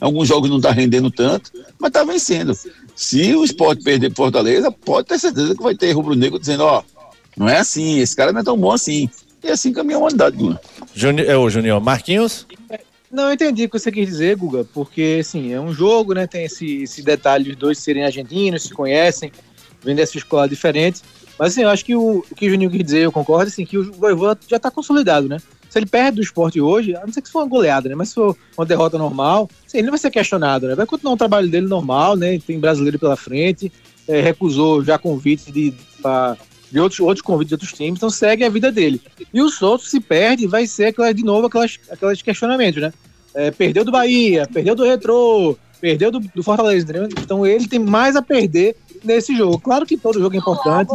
[0.00, 2.56] Alguns jogos não está rendendo tanto, mas está vencendo.
[2.96, 6.82] Se o esporte perder Fortaleza, pode ter certeza que vai ter rubro-negro dizendo, ó,
[7.36, 9.08] não é assim, esse cara não é tão bom assim.
[9.42, 10.60] E assim caminha a humanidade, Guga.
[10.94, 12.46] Juni é o Junior Marquinhos?
[13.10, 16.26] Não, eu entendi o que você quis dizer, Guga, porque, assim, é um jogo, né,
[16.26, 19.32] tem esse, esse detalhe de os dois serem argentinos, se conhecem,
[19.82, 21.00] vêm dessa escola diferente,
[21.38, 23.64] mas, assim, eu acho que o, o que o Juninho quis dizer, eu concordo, assim,
[23.64, 25.38] que o Voivoda já tá consolidado, né?
[25.68, 27.94] Se ele perde do esporte hoje, a não ser que for uma goleada, né?
[27.94, 30.74] Mas se for uma derrota normal, assim, ele não vai ser questionado, né?
[30.74, 32.38] Vai continuar o trabalho dele normal, né?
[32.38, 33.70] Tem brasileiro pela frente,
[34.08, 36.36] é, recusou já convites de, pra,
[36.72, 39.00] de outros, outros convites de outros times, então segue a vida dele.
[39.32, 42.92] E o Souto, se perde, vai ser de novo aquelas, aquelas questionamentos, né?
[43.34, 47.08] É, perdeu do Bahia, perdeu do Retrô, perdeu do, do Fortaleza, entendeu?
[47.22, 49.58] Então ele tem mais a perder nesse jogo.
[49.58, 50.90] Claro que todo jogo é importante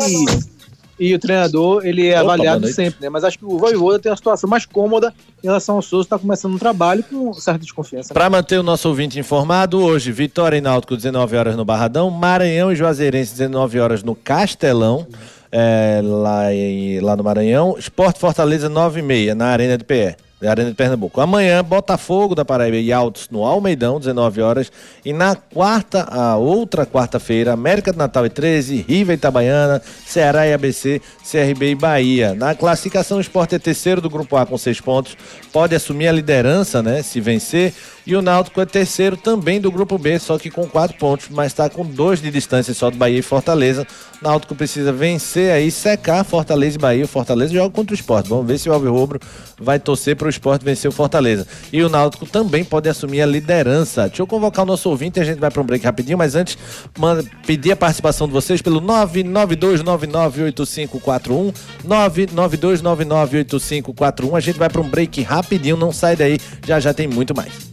[1.00, 3.10] e, e o treinador ele é Opa, avaliado sempre, né?
[3.10, 5.14] Mas acho que o Voivoda tem uma situação mais cômoda
[5.44, 8.14] em relação ao Souza, está começando um trabalho com certa desconfiança.
[8.14, 12.72] Para manter o nosso ouvinte informado, hoje, Vitória e Náutico, 19 horas no Barradão, Maranhão
[12.72, 15.08] e Juazeirense, 19 horas no Castelão,
[15.52, 17.76] é, lá, em- lá no Maranhão.
[17.78, 20.16] Esporte Fortaleza, 9 e meia, na Arena de PE.
[20.44, 21.22] Da Arena de Pernambuco.
[21.22, 24.72] Amanhã, Botafogo da Paraíba e Altos no Almeidão, 19 horas.
[25.06, 30.54] E na quarta, a outra quarta-feira, América do Natal e 13, Riva Itabaiana, Ceará e
[30.54, 32.36] ABC, CRB e Bahia.
[32.36, 35.16] Na classificação, o Sport é terceiro do Grupo A com seis pontos.
[35.54, 37.02] Pode assumir a liderança, né?
[37.02, 37.74] Se vencer.
[38.06, 41.54] E o Náutico é terceiro também do Grupo B, só que com quatro pontos, mas
[41.54, 43.88] está com dois de distância só do Bahia e Fortaleza.
[44.24, 47.04] Náutico precisa vencer aí, secar Fortaleza e Bahia.
[47.04, 48.28] O Fortaleza joga contra o Sport.
[48.28, 49.20] Vamos ver se o Alvirrubro
[49.60, 51.46] vai torcer para o Sport vencer o Fortaleza.
[51.72, 54.08] E o Náutico também pode assumir a liderança.
[54.08, 56.58] Deixa eu convocar o nosso ouvinte, a gente vai para um break rapidinho, mas antes,
[56.98, 61.54] manda, pedir a participação de vocês pelo 992998541,
[61.86, 64.38] 992998541.
[64.38, 67.73] A gente vai para um break rapidinho, não sai daí, já já tem muito mais.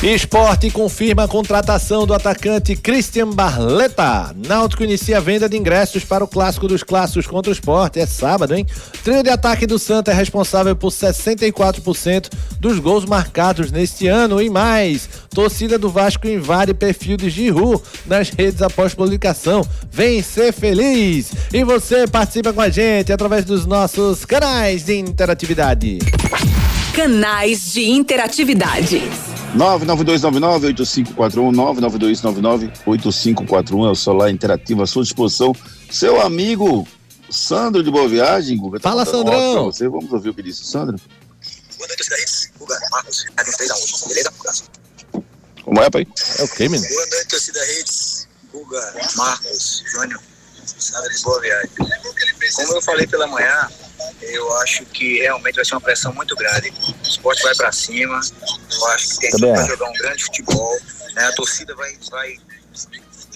[0.00, 4.32] Esporte confirma a contratação do atacante Christian Barleta.
[4.46, 7.98] Náutico inicia a venda de ingressos para o clássico dos clássicos contra o esporte.
[7.98, 8.64] É sábado, hein?
[9.02, 12.30] Trio de ataque do Santa é responsável por 64%
[12.60, 15.08] dos gols marcados neste ano e mais.
[15.30, 19.66] Torcida do Vasco invade perfil de Giru nas redes após publicação.
[19.90, 21.32] Vem ser feliz!
[21.52, 25.98] E você participa com a gente através dos nossos canais de interatividade.
[26.94, 29.02] Canais de interatividade.
[29.56, 31.52] 99299-8541,
[32.86, 35.54] 99299-8541 é o celular interativo à sua disposição.
[35.90, 36.86] Seu amigo
[37.30, 38.78] Sandro de Boa Viagem, Guga.
[38.80, 39.64] tá Fala, um Sandrão.
[39.66, 39.88] Você.
[39.88, 40.96] Vamos ouvir o que disse o Sandro?
[41.76, 44.08] Boa noite, torcida Guga, Marcos, Rádio 3 a 1.
[44.08, 44.32] Beleza?
[45.64, 46.06] Como é, pai?
[46.38, 46.88] É o quê, menino?
[46.88, 48.28] Boa noite, torcida Redes.
[48.52, 50.20] Guga, Marcos, Júnior,
[50.78, 51.70] Sandra de Boa Viagem.
[52.54, 53.68] Como eu falei pela manhã,
[54.22, 56.70] eu acho que realmente vai ser uma pressão muito grande.
[56.70, 58.20] O esporte vai pra cima.
[58.72, 59.70] Eu acho que tem tudo pra acho.
[59.70, 60.78] jogar um grande futebol.
[61.14, 61.26] né?
[61.26, 62.36] A torcida vai, vai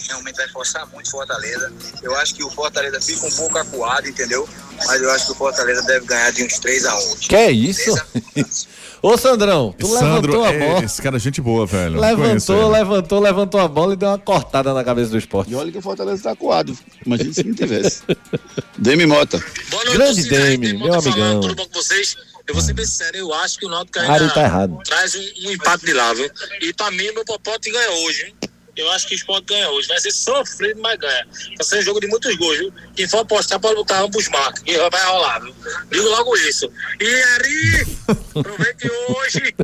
[0.09, 1.73] realmente vai forçar muito o Fortaleza.
[2.03, 4.49] Eu acho que o Fortaleza fica um pouco acuado, entendeu?
[4.87, 7.51] Mas eu acho que o Fortaleza deve ganhar de uns 3 a 1 Que é
[7.51, 7.91] isso?
[9.03, 10.85] Ô, Sandrão, tu Sandro, levantou a é, bola.
[10.85, 11.99] esse cara é gente boa, velho.
[12.01, 15.51] Levantou, levantou, levantou a bola e deu uma cortada na cabeça do esporte.
[15.51, 16.77] E olha que o Fortaleza tá acuado.
[17.05, 18.03] Imagina se não tivesse.
[18.79, 19.45] Demi Mota.
[19.71, 20.23] Boa noite, Grande.
[20.29, 21.13] Demi, Tem meu amigão.
[21.13, 22.17] falando, Tudo bom com vocês?
[22.47, 24.79] Eu vou ser bem sincero, eu acho que o Náutico Ari ainda tá errado.
[24.85, 26.31] traz um, um empate de lá, viu?
[26.61, 28.51] E pra mim, meu popote ganha hoje, hein?
[28.83, 29.89] Eu acho que o Sport ganha hoje.
[29.89, 31.27] Vai ser sofrido, mas ganha.
[31.57, 32.73] Vai ser um jogo de muitos gols, viu?
[32.95, 35.55] Quem for apostar pode botar ambos marcos, que vai rolar, viu?
[35.91, 36.71] Digo logo isso.
[37.01, 37.87] E Ari,
[38.37, 39.55] aproveite hoje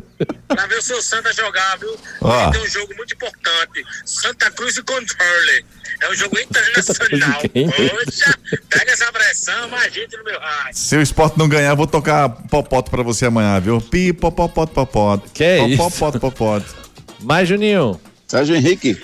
[0.47, 1.97] pra ver o seu Santa jogar, viu?
[2.21, 2.49] Ó.
[2.51, 3.83] Tem um jogo muito importante.
[4.05, 5.65] Santa Cruz e Controle.
[6.01, 7.41] É um jogo internacional.
[7.41, 10.77] Poxa, pega essa pressão, mais gente no meu rádio.
[10.79, 13.81] Se o esporte não ganhar, eu vou tocar popoto pra você amanhã, viu?
[13.81, 15.29] Pi, popopoto, popoto.
[15.31, 15.77] Que é isso?
[15.77, 16.75] Popopoto, popoto.
[17.19, 17.99] Mais, Juninho.
[18.29, 18.95] Sérgio Henrique.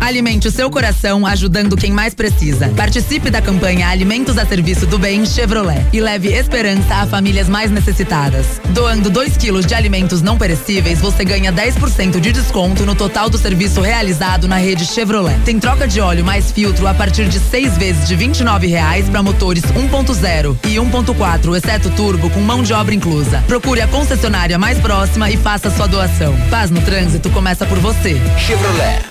[0.00, 2.70] Alimente o seu coração ajudando quem mais precisa.
[2.76, 7.70] Participe da campanha Alimentos a Serviço do Bem Chevrolet e leve esperança a famílias mais
[7.70, 8.60] necessitadas.
[8.70, 13.38] Doando 2 quilos de alimentos não perecíveis, você ganha 10% de desconto no total do
[13.38, 15.38] serviço realizado na rede Chevrolet.
[15.44, 19.22] Tem troca de óleo mais filtro a partir de seis vezes de 29 reais para
[19.22, 23.44] motores 1.0 e 1.4, exceto turbo, com mão de obra inclusa.
[23.46, 26.34] Procure a concessionária mais próxima e faça sua doação.
[26.48, 28.18] Paz no trânsito começa por você.
[28.38, 29.02] Chevrolet.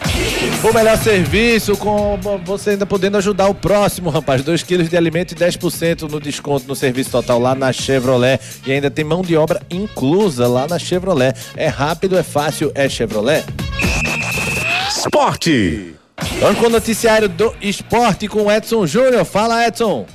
[0.64, 4.42] O melhor serviço, com você ainda podendo ajudar o próximo, rapaz.
[4.42, 8.40] 2 quilos de alimento e 10% no desconto no serviço total lá na Chevrolet.
[8.66, 11.36] E ainda tem mão de obra inclusa lá na Chevrolet.
[11.56, 13.46] É rápido, é fácil, é Chevrolet.
[14.90, 15.94] Esporte.
[16.40, 19.26] Vamos com o noticiário do esporte com Edson Júnior.
[19.26, 20.06] Fala, Edson.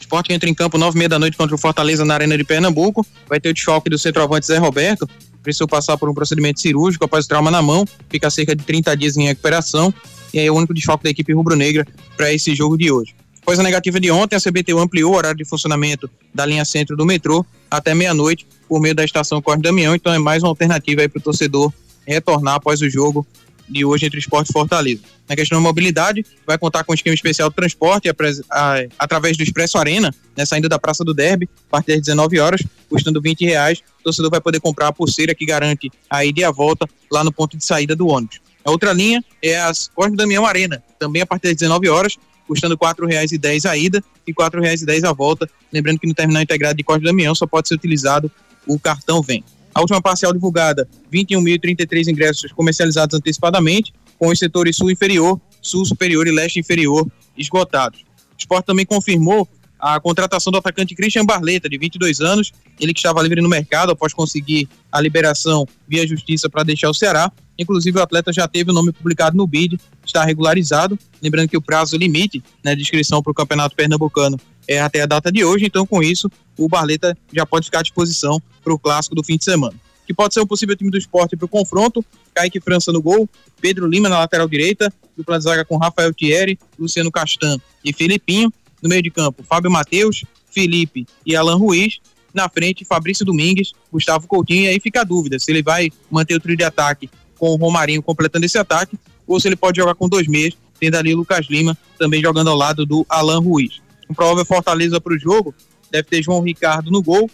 [0.00, 2.44] Esporte entra em campo nove e meia da noite contra o Fortaleza na Arena de
[2.44, 3.06] Pernambuco.
[3.28, 5.08] Vai ter o desfalque do centroavante Zé Roberto.
[5.42, 7.84] Precisou passar por um procedimento cirúrgico após o trauma na mão.
[8.08, 9.92] Fica cerca de 30 dias em recuperação.
[10.32, 11.86] E é o único desfalque da equipe rubro-negra
[12.16, 13.14] para esse jogo de hoje.
[13.42, 16.96] Após a negativa de ontem, a CBTU ampliou o horário de funcionamento da linha centro
[16.96, 21.00] do metrô até meia-noite por meio da estação Corte Damião, então é mais uma alternativa
[21.00, 21.72] aí para o torcedor
[22.06, 23.26] retornar após o jogo
[23.68, 25.02] de hoje entre Esporte e Fortaleza.
[25.28, 28.08] Na questão da mobilidade, vai contar com um esquema especial de transporte
[28.50, 32.38] a- através do Expresso Arena, né, saindo da Praça do Derby, a partir das 19
[32.38, 33.80] horas, custando 20 reais.
[34.00, 37.22] O torcedor vai poder comprar a pulseira que garante a ida e a volta lá
[37.22, 38.40] no ponto de saída do ônibus.
[38.64, 42.16] A outra linha é a Cosme Damião Arena, também a partir das 19 horas,
[42.46, 45.48] custando R$ 4,10 a ida e R$ 4,10 a volta.
[45.72, 48.30] Lembrando que no terminal integrado de Cosme Damião só pode ser utilizado
[48.66, 49.44] o cartão VEM.
[49.78, 56.26] A última parcial divulgada, 21.033 ingressos comercializados antecipadamente, com os setores sul inferior, sul superior
[56.26, 57.06] e leste inferior
[57.36, 58.00] esgotados.
[58.00, 59.48] O esporte também confirmou
[59.78, 63.92] a contratação do atacante Christian Barleta, de 22 anos, ele que estava livre no mercado
[63.92, 67.30] após conseguir a liberação via justiça para deixar o Ceará.
[67.56, 70.98] Inclusive, o atleta já teve o nome publicado no BID, está regularizado.
[71.22, 75.06] Lembrando que o prazo limite né, de inscrição para o Campeonato Pernambucano é até a
[75.06, 78.78] data de hoje, então, com isso, o Barleta já pode ficar à disposição para o
[78.78, 79.74] clássico do fim de semana.
[80.06, 82.04] Que pode ser um possível time do esporte para o confronto:
[82.34, 83.28] Kaique França no gol,
[83.60, 88.52] Pedro Lima na lateral direita, dupla de zaga com Rafael Thierry, Luciano Castan e Felipinho.
[88.82, 91.98] No meio de campo, Fábio Matheus, Felipe e Alan Ruiz.
[92.32, 94.64] Na frente, Fabrício Domingues, Gustavo Coutinho.
[94.64, 97.56] E aí fica a dúvida se ele vai manter o trio de ataque com o
[97.56, 101.46] Romarinho completando esse ataque ou se ele pode jogar com dois meias, tendo ali Lucas
[101.48, 103.80] Lima também jogando ao lado do Alan Ruiz.
[104.08, 105.54] Um provável Fortaleza para o jogo
[105.90, 107.30] deve ter João Ricardo no gol,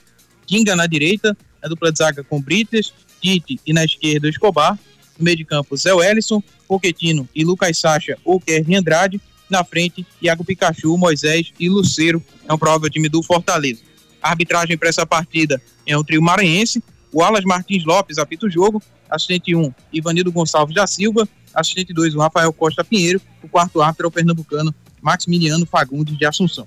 [0.47, 4.79] Kinga na direita, a dupla de zaga com Brites, Tite e na esquerda Escobar.
[5.19, 9.21] No meio de campo, Zé Wellison, Poquetino e Lucas Sacha ou Kevin Andrade.
[9.49, 12.23] Na frente, Iago Pikachu, Moisés e Luceiro.
[12.49, 13.81] É um provável time do Fortaleza.
[14.21, 16.83] A arbitragem para essa partida é um trio maranhense.
[17.13, 18.83] O Alas Martins Lopes apita o jogo.
[19.09, 21.29] Assistente 1, Ivanildo Gonçalves da Silva.
[21.55, 23.21] Assistente 2, o Rafael Costa Pinheiro.
[23.43, 24.75] O quarto árbitro é o pernambucano
[25.05, 26.67] Maximiliano Fagundes de Assunção.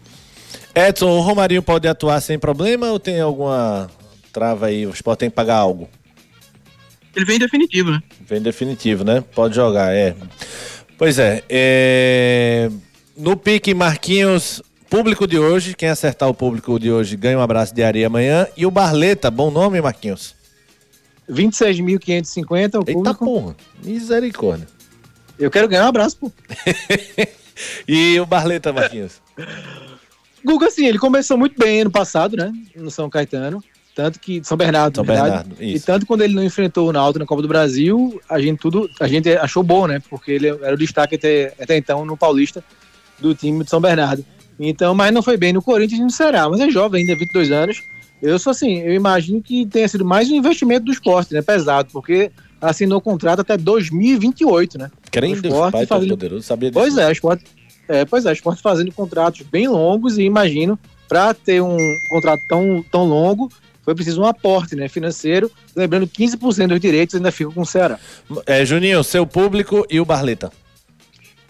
[0.76, 3.90] Edson, o Romarinho pode atuar sem problema ou tem alguma
[4.32, 4.86] trava aí?
[4.86, 5.90] O Sport tem que pagar algo?
[7.16, 8.00] Ele vem em definitivo, né?
[8.22, 9.24] Vem definitivo, né?
[9.34, 10.16] Pode jogar, é.
[10.96, 12.70] Pois é, é...
[13.18, 17.74] no pique Marquinhos, público de hoje, quem acertar o público de hoje ganha um abraço
[17.74, 18.46] de areia amanhã.
[18.56, 20.36] E o Barleta, bom nome, Marquinhos?
[21.28, 23.26] 26.550 o Eita público.
[23.26, 24.68] porra, misericórdia.
[25.40, 26.32] Eu quero ganhar um abraço, pô.
[27.88, 29.22] E o Barleta, Marquinhos?
[30.44, 32.52] Guga, assim, ele começou muito bem ano passado, né?
[32.76, 33.64] No São Caetano.
[33.96, 34.42] Tanto que.
[34.44, 35.04] São Bernardo, São.
[35.04, 35.86] Bernardo, E isso.
[35.86, 38.88] tanto quando ele não enfrentou o Náutico na Copa do Brasil, a gente tudo.
[39.00, 40.02] A gente achou bom, né?
[40.10, 42.64] Porque ele era o destaque até, até então no Paulista
[43.20, 44.24] do time de São Bernardo.
[44.60, 46.48] Então, mas não foi bem no Corinthians e no Ceará.
[46.48, 47.78] Mas é jovem ainda, 22 anos.
[48.22, 51.42] Eu sou assim, eu imagino que tenha sido mais um investimento do esporte, né?
[51.42, 52.32] Pesado, porque
[52.62, 54.92] assinou contrato até 2028, né?
[55.18, 56.80] Crem O Deus, Sport pai fazendo- todo-poderoso, sabia disso.
[56.80, 57.44] Pois é, o esporte,
[57.88, 61.78] é, pois é, o esporte fazendo contratos bem longos e imagino, para ter um
[62.10, 63.52] contrato tão, tão longo,
[63.84, 65.50] foi preciso um aporte né, financeiro.
[65.76, 67.98] Lembrando, 15% dos direitos ainda ficam com o Ceará.
[68.46, 70.52] É, Juninho, seu público e o Barleta.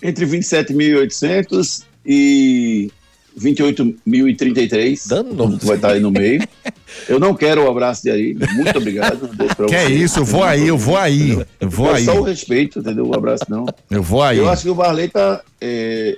[0.04, 2.92] Entre 27.800 e
[3.38, 5.08] 28.033.
[5.08, 5.58] Dano.
[5.62, 6.42] Vai estar aí no meio.
[7.08, 8.36] Eu não quero o abraço de aí.
[8.56, 9.30] Muito obrigado.
[9.68, 11.38] Que é isso, eu vou aí, eu vou aí.
[11.60, 12.06] Eu vou É aí.
[12.06, 13.06] Só o respeito, entendeu?
[13.08, 13.66] O abraço não.
[13.92, 14.38] Eu vou aí.
[14.38, 15.44] Eu acho que o Barleta.
[15.60, 16.18] É...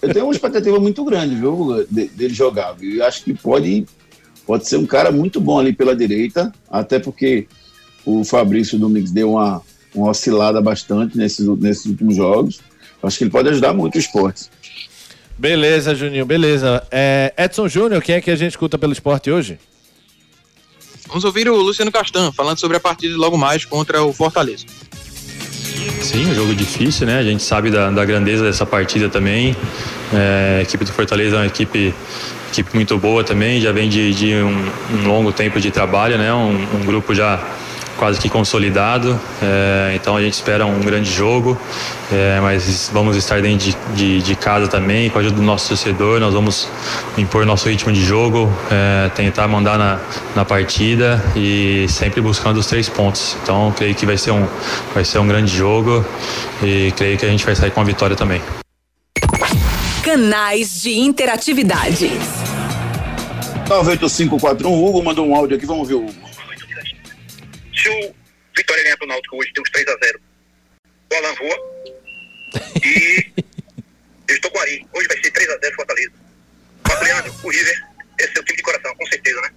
[0.00, 2.72] Eu tenho uma expectativa muito grande, viu, de- dele jogar.
[2.72, 2.96] viu?
[2.96, 3.86] Eu acho que pode,
[4.46, 7.46] pode ser um cara muito bom ali pela direita, até porque
[8.04, 9.62] o Fabrício Domingues deu uma,
[9.94, 12.60] uma oscilada bastante nesses, nesses últimos jogos.
[13.02, 14.50] Eu Acho que ele pode ajudar muito o esporte.
[15.40, 16.86] Beleza, Juninho, beleza.
[16.90, 19.58] É, Edson Júnior, quem é que a gente escuta pelo esporte hoje?
[21.08, 24.66] Vamos ouvir o Luciano Castan falando sobre a partida de logo mais contra o Fortaleza.
[26.02, 27.18] Sim, um jogo difícil, né?
[27.18, 29.56] A gente sabe da, da grandeza dessa partida também.
[30.12, 31.94] É, a equipe do Fortaleza é uma equipe,
[32.50, 36.34] equipe muito boa também, já vem de, de um, um longo tempo de trabalho, né?
[36.34, 37.42] Um, um grupo já
[38.00, 39.20] quase que consolidado.
[39.42, 41.56] É, então a gente espera um grande jogo,
[42.10, 45.68] é, mas vamos estar dentro de, de, de casa também, com a ajuda do nosso
[45.68, 46.18] torcedor.
[46.18, 46.66] Nós vamos
[47.18, 50.00] impor nosso ritmo de jogo, é, tentar mandar na,
[50.34, 53.36] na partida e sempre buscando os três pontos.
[53.42, 54.48] Então creio que vai ser um,
[54.94, 56.02] vai ser um grande jogo
[56.62, 58.40] e creio que a gente vai sair com a vitória também.
[60.02, 62.10] Canais de interatividade.
[63.68, 66.19] 98541, Hugo mandou um áudio aqui, vamos ver o Hugo.
[67.74, 68.14] Se o
[68.56, 70.20] Vitória ganhar pro Náutico hoje, tem uns 3x0.
[71.12, 71.56] O Alan voa.
[72.84, 73.32] E
[74.28, 74.86] eu estou com o Ari.
[74.92, 76.12] Hoje vai ser 3x0 Fortaleza.
[76.86, 77.86] Mas, Leandro, o River
[78.18, 79.50] é seu time de coração, com certeza, né?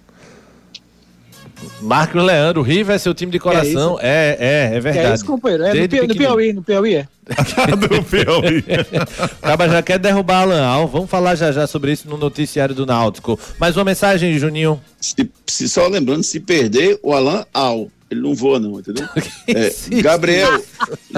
[1.80, 3.98] Marcos Leandro, o River é seu time de coração.
[4.00, 5.06] É, é, é, verdade.
[5.06, 5.64] É isso, companheiro.
[5.64, 6.14] É no, Desde no.
[6.14, 7.08] Piauí, no Piauí é.
[7.76, 8.58] do Piauí.
[8.58, 10.88] O Caba já quer derrubar Alan Al.
[10.88, 13.38] Vamos falar já já sobre isso no noticiário do Náutico.
[13.58, 14.82] Mais uma mensagem, Juninho.
[15.00, 17.90] Se, se só lembrando, se perder, o Alan Al.
[18.14, 19.06] Ele não voa, não, entendeu?
[19.46, 20.62] É, Gabriel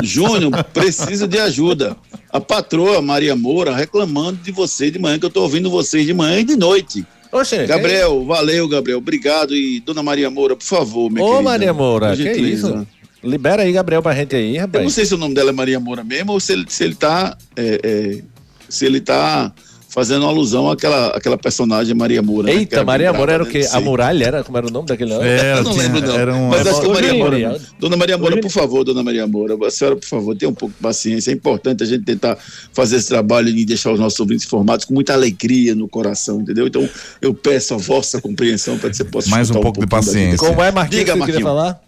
[0.02, 1.96] Júnior precisa de ajuda.
[2.32, 6.12] A patroa Maria Moura reclamando de você de manhã, que eu tô ouvindo vocês de
[6.12, 7.06] manhã e de noite.
[7.32, 8.98] Oxe, Gabriel, valeu, Gabriel.
[8.98, 9.54] Obrigado.
[9.54, 12.68] E dona Maria Moura, por favor, minha Ô, querida, Maria Moura, que gentileza.
[12.68, 12.86] isso?
[13.22, 14.84] Libera aí, Gabriel, pra gente aí, Eu rapaz.
[14.84, 16.94] não sei se o nome dela é Maria Moura mesmo ou se ele, se ele
[16.94, 17.36] tá.
[17.56, 18.22] é, é,
[18.68, 19.52] se ele tá
[19.88, 22.48] fazendo alusão àquela, àquela personagem Maria Moura.
[22.48, 23.60] né, que Eita, era Maria Moura era o quê?
[23.60, 23.68] né?
[23.72, 24.44] A muralha era?
[24.44, 25.26] Como era o nome daquele homem?
[25.28, 26.48] eu não lembro, não.
[26.50, 27.60] Mas acho que é Maria Moura.
[27.78, 30.74] Dona Maria Moura, por favor, dona Maria Moura, a senhora, por favor, tenha um pouco
[30.74, 31.30] de paciência.
[31.30, 32.36] É importante a gente tentar
[32.72, 36.66] fazer esse trabalho e deixar os nossos ouvintes informados com muita alegria no coração, entendeu?
[36.66, 36.86] Então,
[37.22, 40.06] eu peço a vossa compreensão para que você possa Mais um pouco de da gente.
[40.06, 40.38] paciência.
[40.38, 41.72] Como é, Marquinhos, Diga, que você queria Marquinhos.
[41.72, 41.85] falar?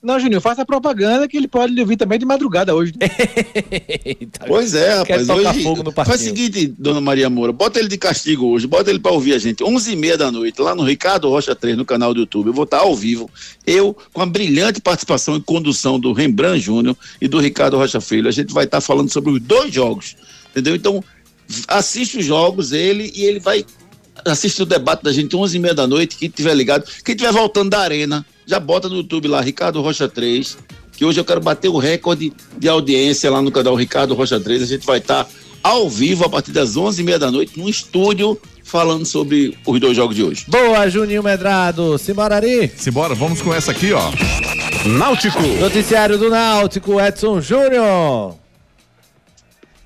[0.00, 2.92] Não, Juninho, faça propaganda que ele pode ouvir também de madrugada hoje.
[3.00, 3.08] né?
[4.46, 5.26] Pois é, Quer rapaz.
[5.26, 8.68] tocar Hoje, fogo no faz o seguinte, dona Maria Moura, bota ele de castigo hoje,
[8.68, 11.54] bota ele para ouvir a gente, 11 e meia da noite, lá no Ricardo Rocha
[11.54, 12.46] 3, no canal do YouTube.
[12.46, 13.28] Eu vou estar ao vivo,
[13.66, 18.28] eu, com a brilhante participação e condução do Rembrandt Júnior e do Ricardo Rocha Filho.
[18.28, 20.16] A gente vai estar falando sobre os dois jogos,
[20.50, 20.76] entendeu?
[20.76, 21.02] Então,
[21.66, 23.64] assiste os jogos, ele, e ele vai
[24.24, 27.32] assistir o debate da gente 11 e meia da noite, quem tiver ligado, quem tiver
[27.32, 30.56] voltando da arena, já bota no YouTube lá, Ricardo Rocha 3,
[30.96, 34.62] que hoje eu quero bater o recorde de audiência lá no canal Ricardo Rocha 3,
[34.62, 35.28] a gente vai estar
[35.62, 39.78] ao vivo a partir das 11 e meia da noite, num estúdio, falando sobre os
[39.78, 40.46] dois jogos de hoje.
[40.48, 41.98] Boa, Juninho Medrado.
[41.98, 42.72] Simbora ali.
[42.74, 44.10] Simbora, vamos com essa aqui, ó.
[44.86, 45.42] Náutico.
[45.60, 48.34] Noticiário do Náutico, Edson Júnior.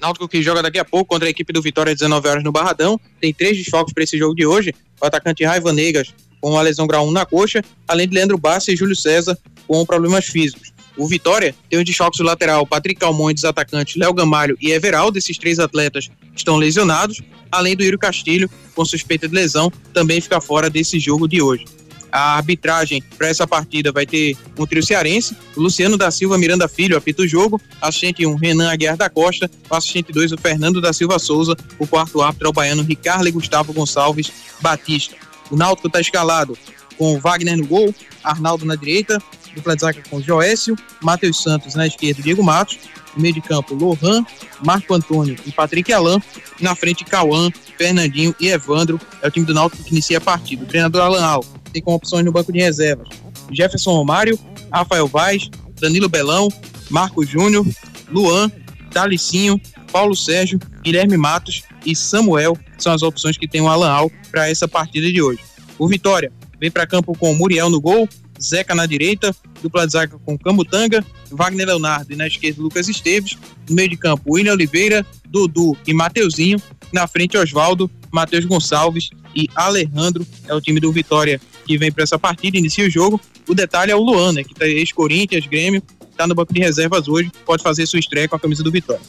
[0.01, 2.53] Náutico que joga daqui a pouco contra a equipe do Vitória às 19 horas no
[2.53, 3.01] Barradão.
[3.21, 4.73] Tem três desfalques para esse jogo de hoje.
[5.01, 8.73] O atacante Raiva Negas com uma lesão grau 1 na coxa, além de Leandro Bassi
[8.73, 10.73] e Júlio César com problemas físicos.
[10.97, 15.17] O Vitória tem os desfalques do lateral Patrick Calmon dos atacantes Léo Gamalho e Everaldo.
[15.17, 20.41] Esses três atletas estão lesionados, além do Írio Castilho com suspeita de lesão, também fica
[20.41, 21.65] fora desse jogo de hoje.
[22.11, 26.95] A arbitragem para essa partida vai ter um trio cearense, Luciano da Silva Miranda Filho
[26.95, 31.19] apita o jogo, assistente 1 Renan Aguiar da Costa, assistente 2 o Fernando da Silva
[31.19, 34.31] Souza, o quarto árbitro é o baiano Ricardo Gustavo Gonçalves
[34.61, 35.17] Batista.
[35.51, 36.57] O Náutico está escalado
[36.97, 39.19] com Wagner no gol, Arnaldo na direita,
[39.55, 42.79] dupla de zaga com Joécio, Matheus Santos na esquerda, Diego Matos,
[43.15, 44.25] no meio de campo Lohan,
[44.65, 46.23] Marco Antônio e Patrick Alain,
[46.61, 50.65] na frente Cauã, Fernandinho e Evandro, é o time do Náutico que inicia a partida.
[50.65, 53.09] O treinador Alan Al tem como opções no banco de reservas
[53.51, 54.39] Jefferson Romário,
[54.73, 56.49] Rafael Vaz, Danilo Belão,
[56.91, 57.67] Marco Júnior,
[58.11, 58.51] Luan,
[58.93, 59.61] Dalicinho,
[59.93, 64.49] Paulo Sérgio, Guilherme Matos e Samuel são as opções que tem o Alan Al para
[64.49, 65.41] essa partida de hoje.
[65.79, 68.09] O Vitória vem para campo com Muriel no gol,
[68.43, 73.37] Zeca na direita, dupla de zaga com Camutanga, Wagner Leonardo e na esquerda Lucas Esteves,
[73.69, 76.61] no meio de campo William Oliveira, Dudu e Mateuzinho,
[76.93, 82.03] na frente Oswaldo, Matheus Gonçalves e Alejandro, é o time do Vitória que vem para
[82.03, 83.21] essa partida, inicia o jogo.
[83.49, 85.83] O detalhe é o Luan, né, que tá ex-Corinthians, Grêmio,
[86.17, 89.03] tá no banco de reservas hoje, pode fazer sua estreia com a camisa do Vitória.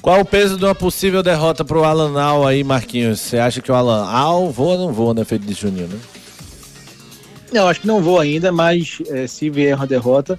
[0.00, 3.20] Qual o peso de uma possível derrota pro Alan Al aí, Marquinhos?
[3.20, 5.98] Você acha que o Alan Al voa ou não voa, né, feito de Juninho, né?
[7.50, 10.38] Não, acho que não vou ainda, mas eh, se vier uma derrota,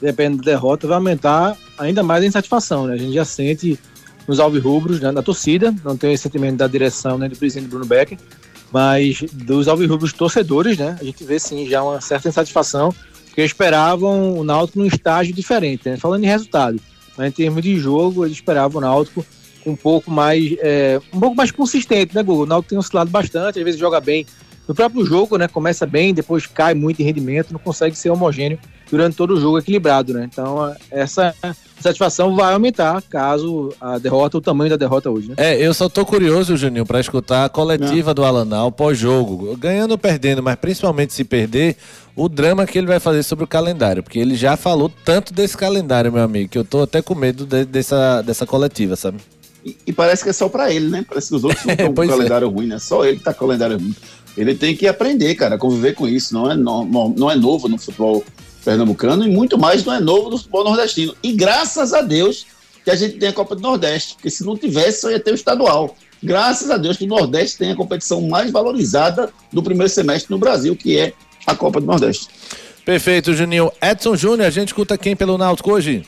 [0.00, 2.94] dependendo da derrota, vai aumentar ainda mais a insatisfação, né?
[2.94, 3.78] A gente já sente
[4.26, 7.84] nos alvirrubros, né, na torcida, não tem esse sentimento da direção nem do presidente Bruno
[7.84, 8.18] Becker,
[8.72, 10.96] mas dos alvirrubros torcedores, né?
[11.00, 12.92] A gente vê sim já uma certa insatisfação,
[13.26, 15.96] porque esperavam o Náutico num estágio diferente, né?
[15.96, 16.80] Falando em resultado,
[17.16, 19.24] mas em termos de jogo, eles esperavam o Náutico
[19.66, 22.44] um pouco mais, eh, um pouco mais consistente, né, Google?
[22.44, 24.26] O Náutico tem oscilado bastante, às vezes joga bem
[24.66, 25.46] no próprio jogo, né?
[25.48, 28.58] Começa bem, depois cai muito em rendimento, não consegue ser homogêneo
[28.90, 30.28] durante todo o jogo equilibrado, né?
[30.30, 31.34] Então, essa
[31.80, 35.34] satisfação vai aumentar caso a derrota, o tamanho da derrota hoje, né?
[35.36, 39.56] É, eu só tô curioso, Juninho, pra escutar a coletiva do Alanal pós-jogo.
[39.56, 41.76] Ganhando ou perdendo, mas principalmente se perder,
[42.14, 44.02] o drama que ele vai fazer sobre o calendário.
[44.02, 47.44] Porque ele já falou tanto desse calendário, meu amigo, que eu tô até com medo
[47.44, 49.18] de- dessa, dessa coletiva, sabe?
[49.64, 51.04] E, e parece que é só pra ele, né?
[51.08, 52.12] Parece que os outros não estão com Pois é.
[52.12, 52.78] calendário ruim, né?
[52.78, 53.94] Só ele que tá com calendário ruim.
[54.36, 56.34] Ele tem que aprender, cara, a conviver com isso.
[56.34, 58.24] Não é, no- não é novo no futebol
[58.64, 61.14] pernambucano e muito mais não é novo no futebol nordestino.
[61.22, 62.46] E graças a Deus
[62.84, 65.30] que a gente tem a Copa do Nordeste, porque se não tivesse, só ia ter
[65.30, 65.96] o estadual.
[66.22, 70.38] Graças a Deus que o Nordeste tem a competição mais valorizada do primeiro semestre no
[70.38, 71.12] Brasil, que é
[71.46, 72.28] a Copa do Nordeste.
[72.84, 73.70] Perfeito, Juninho.
[73.80, 76.04] Edson Júnior, a gente escuta quem pelo Náutico hoje?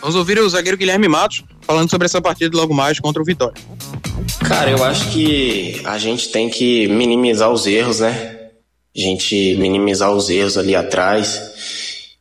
[0.00, 3.60] Vamos ouvir o zagueiro Guilherme Matos falando sobre essa partida logo mais contra o Vitória.
[4.46, 8.50] Cara, eu acho que a gente tem que minimizar os erros, né?
[8.96, 11.40] A gente minimizar os erros ali atrás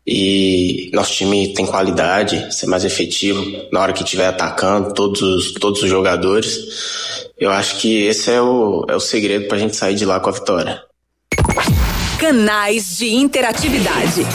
[0.05, 5.53] e nosso time tem qualidade, ser mais efetivo na hora que estiver atacando, todos os,
[5.53, 6.57] todos os jogadores.
[7.37, 10.29] Eu acho que esse é o, é o segredo pra gente sair de lá com
[10.29, 10.81] a vitória.
[12.17, 14.25] Canais de interatividade.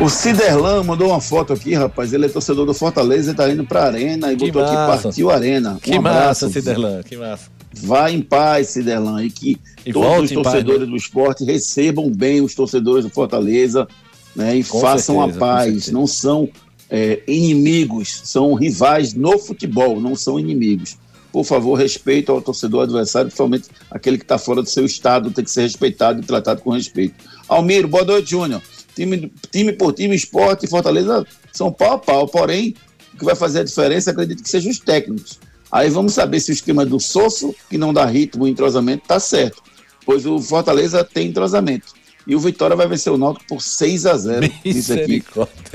[0.00, 2.12] O Ciderlan mandou uma foto aqui, rapaz.
[2.12, 4.92] Ele é torcedor do Fortaleza e tá indo pra Arena e Que botou massa.
[4.94, 5.74] aqui Partiu Arena.
[5.74, 7.48] Um Que abraço, massa, Ciderlan, que massa.
[7.72, 10.86] Vai em paz, Ciderlan, e que E todos os em paz, torcedores né?
[10.86, 13.86] do esporte recebam bem os torcedores do Fortaleza
[14.34, 15.90] né, e Com façam certeza, a paz.
[15.90, 16.48] Não são
[16.90, 20.96] é, inimigos, são rivais no futebol, não são inimigos.
[21.32, 25.44] Por favor, respeito ao torcedor adversário, principalmente aquele que está fora do seu estado, tem
[25.44, 27.14] que ser respeitado e tratado com respeito.
[27.48, 28.62] Almiro, boa noite, Júnior.
[28.94, 32.74] Time, time por time, esporte e Fortaleza são pau a pau, porém,
[33.12, 35.38] o que vai fazer a diferença, acredito que sejam os técnicos.
[35.70, 39.18] Aí vamos saber se o esquema do Sosso, que não dá ritmo e entrosamento, está
[39.18, 39.62] certo.
[40.06, 41.92] Pois o Fortaleza tem entrosamento.
[42.26, 45.22] E o Vitória vai vencer o Náutico por 6 a 0 Isso aqui,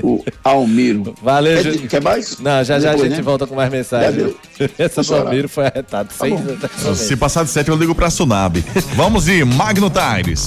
[0.02, 1.14] o Almiro.
[1.22, 2.38] Valeu, Quer, quer mais?
[2.38, 3.22] Não, já já Depois, a gente né?
[3.22, 4.16] volta com mais mensagens.
[4.16, 4.38] Valeu.
[4.78, 5.14] Essa do.
[5.14, 6.12] Almiro foi arretado.
[6.12, 8.64] Seis Se passar de sete, eu ligo pra Sunab.
[8.96, 10.46] Vamos de Magno Tires.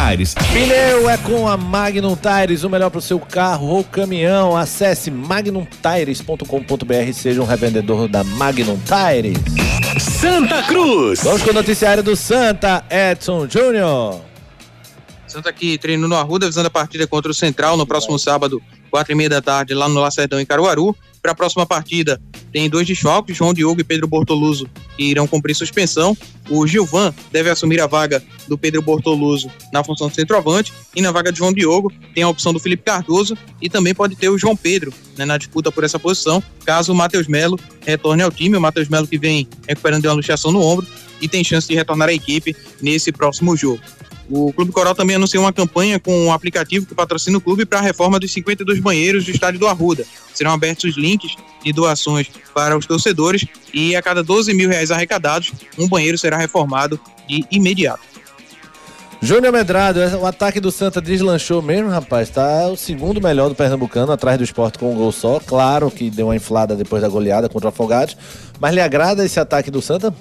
[0.51, 4.57] Pneu é com a Magnum Tires, o melhor para o seu carro ou caminhão.
[4.57, 9.37] Acesse magnumtires.com.br e seja um revendedor da Magnum Tires.
[10.01, 11.21] Santa Cruz.
[11.23, 14.21] Vamos com o noticiário do Santa, Edson Júnior.
[15.27, 18.59] Santa aqui treinando no Arruda, visando a partida contra o Central no próximo sábado,
[18.91, 20.95] quatro e meia da tarde, lá no Lacerdão, em Caruaru.
[21.21, 22.19] Para a próxima partida,
[22.51, 24.67] tem dois desfalques, João Diogo e Pedro Bortoluso,
[24.97, 26.17] que irão cumprir suspensão.
[26.49, 30.73] O Gilvan deve assumir a vaga do Pedro Bortoluso na função de centroavante.
[30.95, 34.15] E na vaga de João Diogo, tem a opção do Felipe Cardoso e também pode
[34.15, 38.23] ter o João Pedro né, na disputa por essa posição, caso o Matheus Melo retorne
[38.23, 38.57] ao time.
[38.57, 40.87] O Matheus Melo que vem recuperando de uma luxação no ombro
[41.21, 43.81] e tem chance de retornar à equipe nesse próximo jogo.
[44.31, 47.79] O Clube Coral também anunciou uma campanha com um aplicativo que patrocina o clube para
[47.79, 50.05] a reforma dos 52 banheiros do estádio do Arruda.
[50.33, 54.89] Serão abertos os links de doações para os torcedores e a cada 12 mil reais
[54.89, 58.11] arrecadados, um banheiro será reformado de imediato.
[59.21, 62.29] Júnior Medrado, o ataque do Santa deslanchou mesmo, rapaz.
[62.29, 65.39] Tá o segundo melhor do Pernambucano, atrás do esporte com um gol só.
[65.39, 68.17] Claro que deu uma inflada depois da goleada contra o Afogados.
[68.59, 70.15] Mas lhe agrada esse ataque do Santa?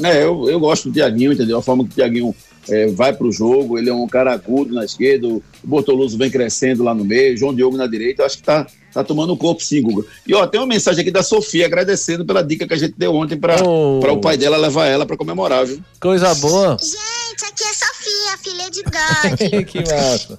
[0.00, 1.58] É, eu, eu gosto do Tiaguinho, entendeu?
[1.58, 2.32] A forma que o Tiaguinho
[2.68, 6.82] é, vai pro jogo, ele é um cara agudo na esquerda, o Bortoluso vem crescendo
[6.82, 9.82] lá no meio, João Diogo na direita, acho que tá, tá tomando o corpo sim,
[9.82, 10.06] Guga.
[10.26, 13.14] E ó, tem uma mensagem aqui da Sofia agradecendo pela dica que a gente deu
[13.14, 14.00] ontem para Oh.
[14.00, 15.82] o pai dela levar ela para comemorar, viu?
[16.00, 16.76] Coisa boa.
[16.80, 19.64] Gente, aqui é Sofia, filha de God.
[19.66, 20.38] que massa.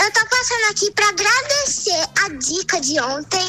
[0.00, 3.46] Eu tô passando aqui pra agradecer a dica de ontem.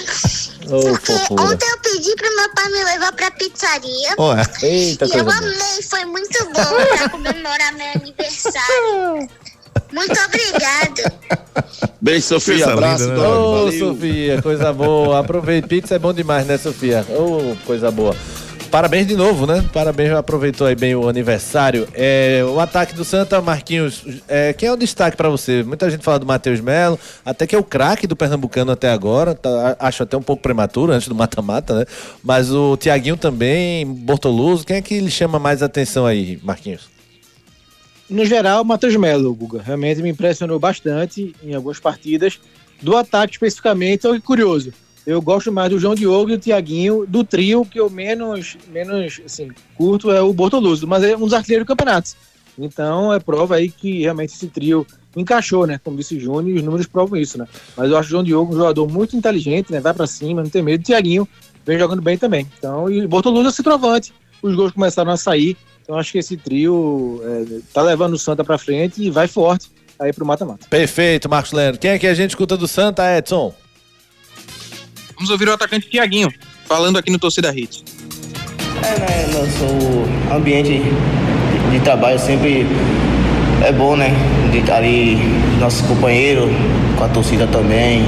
[0.67, 1.43] Ô, porque fofura.
[1.43, 4.15] ontem eu pedi pro meu pai me levar pra pizzaria.
[4.17, 5.37] Ué, eita e coisa eu boa.
[5.37, 9.29] amei, foi muito bom pra comemorar meu aniversário.
[9.91, 11.13] Muito obrigada.
[12.01, 13.03] Beijo, Sofia, Coisa abraço.
[13.09, 13.27] linda, né?
[13.27, 13.79] Ô, valeu.
[13.79, 15.19] Sofia, coisa boa.
[15.19, 15.67] Aproveite.
[15.67, 17.05] Pizza é bom demais, né, Sofia?
[17.09, 18.15] Ô, coisa boa.
[18.71, 19.63] Parabéns de novo, né?
[19.71, 21.87] Parabéns, aproveitou aí bem o aniversário.
[21.93, 25.63] É, o ataque do Santa, Marquinhos, é, quem é o destaque pra você?
[25.63, 29.33] Muita gente fala do Matheus Melo, até que é o craque do Pernambucano até agora,
[29.33, 31.85] tá- acho até um pouco prematuro, antes do mata-mata, né?
[32.21, 36.89] Mas o Tiaguinho também, Bortoluso, quem é que lhe chama mais atenção aí, Marquinhos?
[38.09, 42.39] No geral, Matheus Melo, Guga, realmente me impressionou bastante em algumas partidas.
[42.81, 44.71] Do ataque especificamente, olha que curioso.
[45.05, 47.05] Eu gosto mais do João Diogo e do Tiaguinho.
[47.07, 51.33] Do trio, que eu menos, menos assim, curto é o Bortoluso, mas é um dos
[51.33, 52.11] artilheiros do campeonato.
[52.57, 54.85] Então é prova aí que realmente esse trio
[55.15, 55.79] encaixou, né?
[55.83, 57.47] Como disse o Júnior, os números provam isso, né?
[57.75, 59.79] Mas eu acho o João Diogo um jogador muito inteligente, né?
[59.79, 60.81] Vai pra cima, não tem medo.
[60.81, 61.27] O Tiaguinho
[61.65, 62.47] vem jogando bem também.
[62.57, 64.13] Então, e o Bortoluso é centroavante.
[64.41, 65.57] Os gols começaram a sair.
[65.85, 69.67] Então acho que esse trio é, tá levando o Santa pra frente e vai forte
[69.99, 70.65] aí pro mata-mata.
[70.67, 71.79] Perfeito, Marcos Leandro.
[71.79, 73.53] Quem é que a gente escuta do Santa, Edson?
[75.13, 76.33] Vamos ouvir o atacante Tiaguinho,
[76.65, 77.83] falando aqui no Torcida Hits.
[78.83, 80.81] É, né, nosso ambiente
[81.71, 82.65] de trabalho sempre
[83.63, 84.09] é bom, né?
[84.51, 85.17] De estar ali,
[85.59, 86.49] nossos companheiros,
[86.97, 88.03] com a torcida também,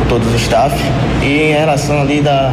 [0.00, 0.76] com todos os staff.
[1.22, 2.52] E em relação ali da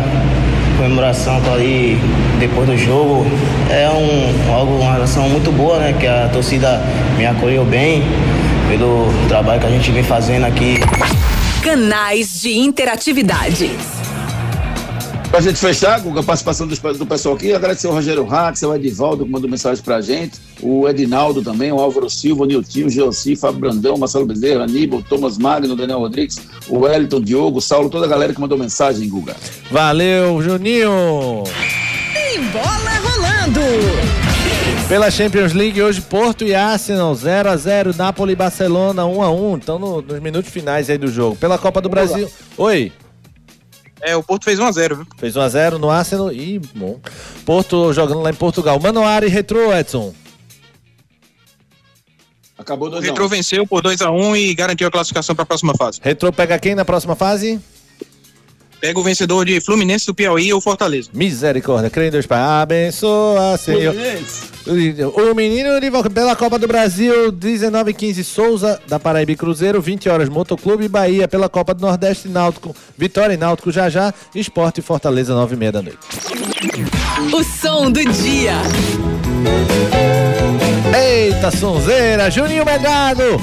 [0.77, 1.97] comemoração tá ali
[2.39, 3.25] depois do jogo,
[3.69, 5.95] é um, algo, uma relação muito boa, né?
[5.99, 6.81] Que a torcida
[7.17, 8.03] me acolheu bem
[8.69, 10.79] pelo trabalho que a gente vem fazendo aqui
[11.65, 13.71] Canais de interatividade.
[15.35, 18.73] Pra gente fechar, com a participação do, do pessoal aqui, agradecer o Rogério Ratz, o
[18.73, 22.89] Edivaldo, que mandou mensagem pra gente, o Edinaldo também, o Álvaro Silva, o Niltinho, o
[22.89, 27.89] Geossi, Fábio Brandão, Marcelo Bezerra, Aníbal, Thomas Magno, Daniel Rodrigues, o Wellington, Diogo, o Saulo,
[27.89, 29.35] toda a galera que mandou mensagem, Guga.
[29.69, 31.43] Valeu, Juninho!
[32.13, 33.59] Tem bola rolando!
[34.87, 39.29] Pela Champions League, hoje Porto e Arsenal 0 a 0 Napoli e Barcelona 1 a
[39.29, 41.35] 1 Então no- nos minutos finais aí do jogo.
[41.35, 42.29] Pela Copa do Brasil.
[42.57, 42.93] Oi.
[44.05, 45.07] É, o Porto fez 1x0, viu?
[45.17, 46.99] Fez 1 a 0 no Arsenal e bom.
[47.43, 48.79] Porto jogando lá em Portugal.
[48.79, 50.13] Manoara e Retro, Edson.
[52.55, 55.99] Acabou O Retro venceu por 2x1 e garantiu a classificação para a próxima fase.
[56.03, 57.59] Retro pega quem na próxima fase?
[58.79, 61.09] Pega o vencedor de Fluminense do Piauí ou Fortaleza.
[61.13, 62.39] Misericórdia, creio em Deus Pai.
[62.39, 63.95] Abençoa, Senhor.
[65.13, 69.79] O menino de pela Copa do Brasil, 19 e 15 Souza, da Paraíba e Cruzeiro,
[69.79, 74.79] 20 horas Motoclube Bahia pela Copa do Nordeste, Náutico, Vitória e Náutico já já, Esporte
[74.79, 75.99] e Fortaleza, 9 e meia da noite.
[77.31, 78.55] O som do dia.
[80.97, 83.39] Eita, sonzeira, Juninho Melgado.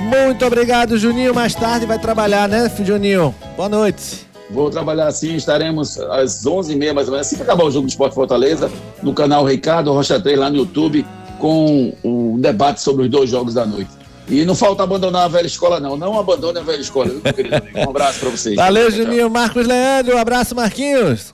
[0.00, 1.34] Muito obrigado, Juninho.
[1.34, 3.34] Mais tarde vai trabalhar, né, Juninho?
[3.56, 4.25] Boa noite.
[4.50, 7.90] Vou trabalhar assim, estaremos às 11h30 mais ou menos, assim que acabar o jogo do
[7.90, 8.70] Esporte Fortaleza,
[9.02, 11.04] no canal Ricardo Rocha 3 lá no YouTube,
[11.38, 13.90] com o debate sobre os dois jogos da noite.
[14.28, 15.96] E não falta abandonar a velha escola, não.
[15.96, 17.78] Não abandone a velha escola, viu, meu querido amigo?
[17.78, 18.56] Um abraço pra vocês.
[18.56, 18.90] Valeu.
[18.90, 19.30] Juninho.
[19.30, 21.32] Marcos Leandro, abraço, Marquinhos.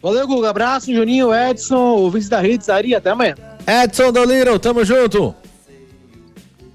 [0.00, 0.50] Valeu, Guga.
[0.50, 2.94] Abraço, Juninho, Edson, ouvintes da Rede Ari.
[2.94, 3.34] Até amanhã.
[3.66, 5.34] Edson Dolittle, tamo junto.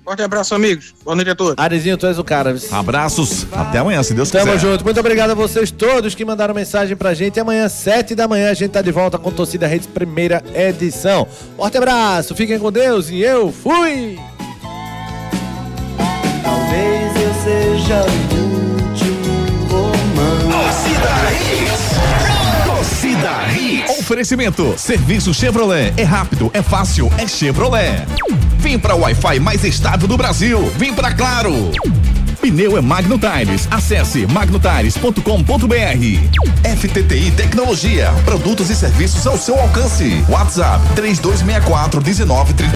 [0.04, 0.94] Forte abraço, amigos.
[1.04, 1.56] Boa noite a todos.
[1.58, 2.54] Arizinho, tu és o cara.
[2.72, 3.48] Abraços.
[3.54, 4.60] Até amanhã, se Deus Tamo quiser.
[4.60, 4.84] junto.
[4.84, 7.40] Muito obrigado a vocês todos que mandaram mensagem pra gente.
[7.40, 11.26] Amanhã, sete da manhã, a gente tá de volta com Torcida Redes, primeira edição.
[11.56, 14.20] Forte abraço, fiquem com Deus e eu fui!
[16.44, 18.02] Talvez eu seja
[18.36, 20.90] o último romance.
[22.66, 24.00] Torcida Hits.
[24.00, 24.76] Oferecimento.
[24.78, 25.94] Serviço Chevrolet.
[25.96, 28.06] É rápido, é fácil, é Chevrolet.
[28.64, 30.72] Vem pra Wi-Fi mais estável do Brasil.
[30.78, 31.72] Vem pra Claro.
[32.42, 33.68] Pneu é Magno Tires.
[33.70, 35.18] Acesse magnotires.com.br.
[36.78, 38.14] FTTI Tecnologia.
[38.24, 40.24] Produtos e serviços ao seu alcance.
[40.30, 42.72] WhatsApp 3264 1930.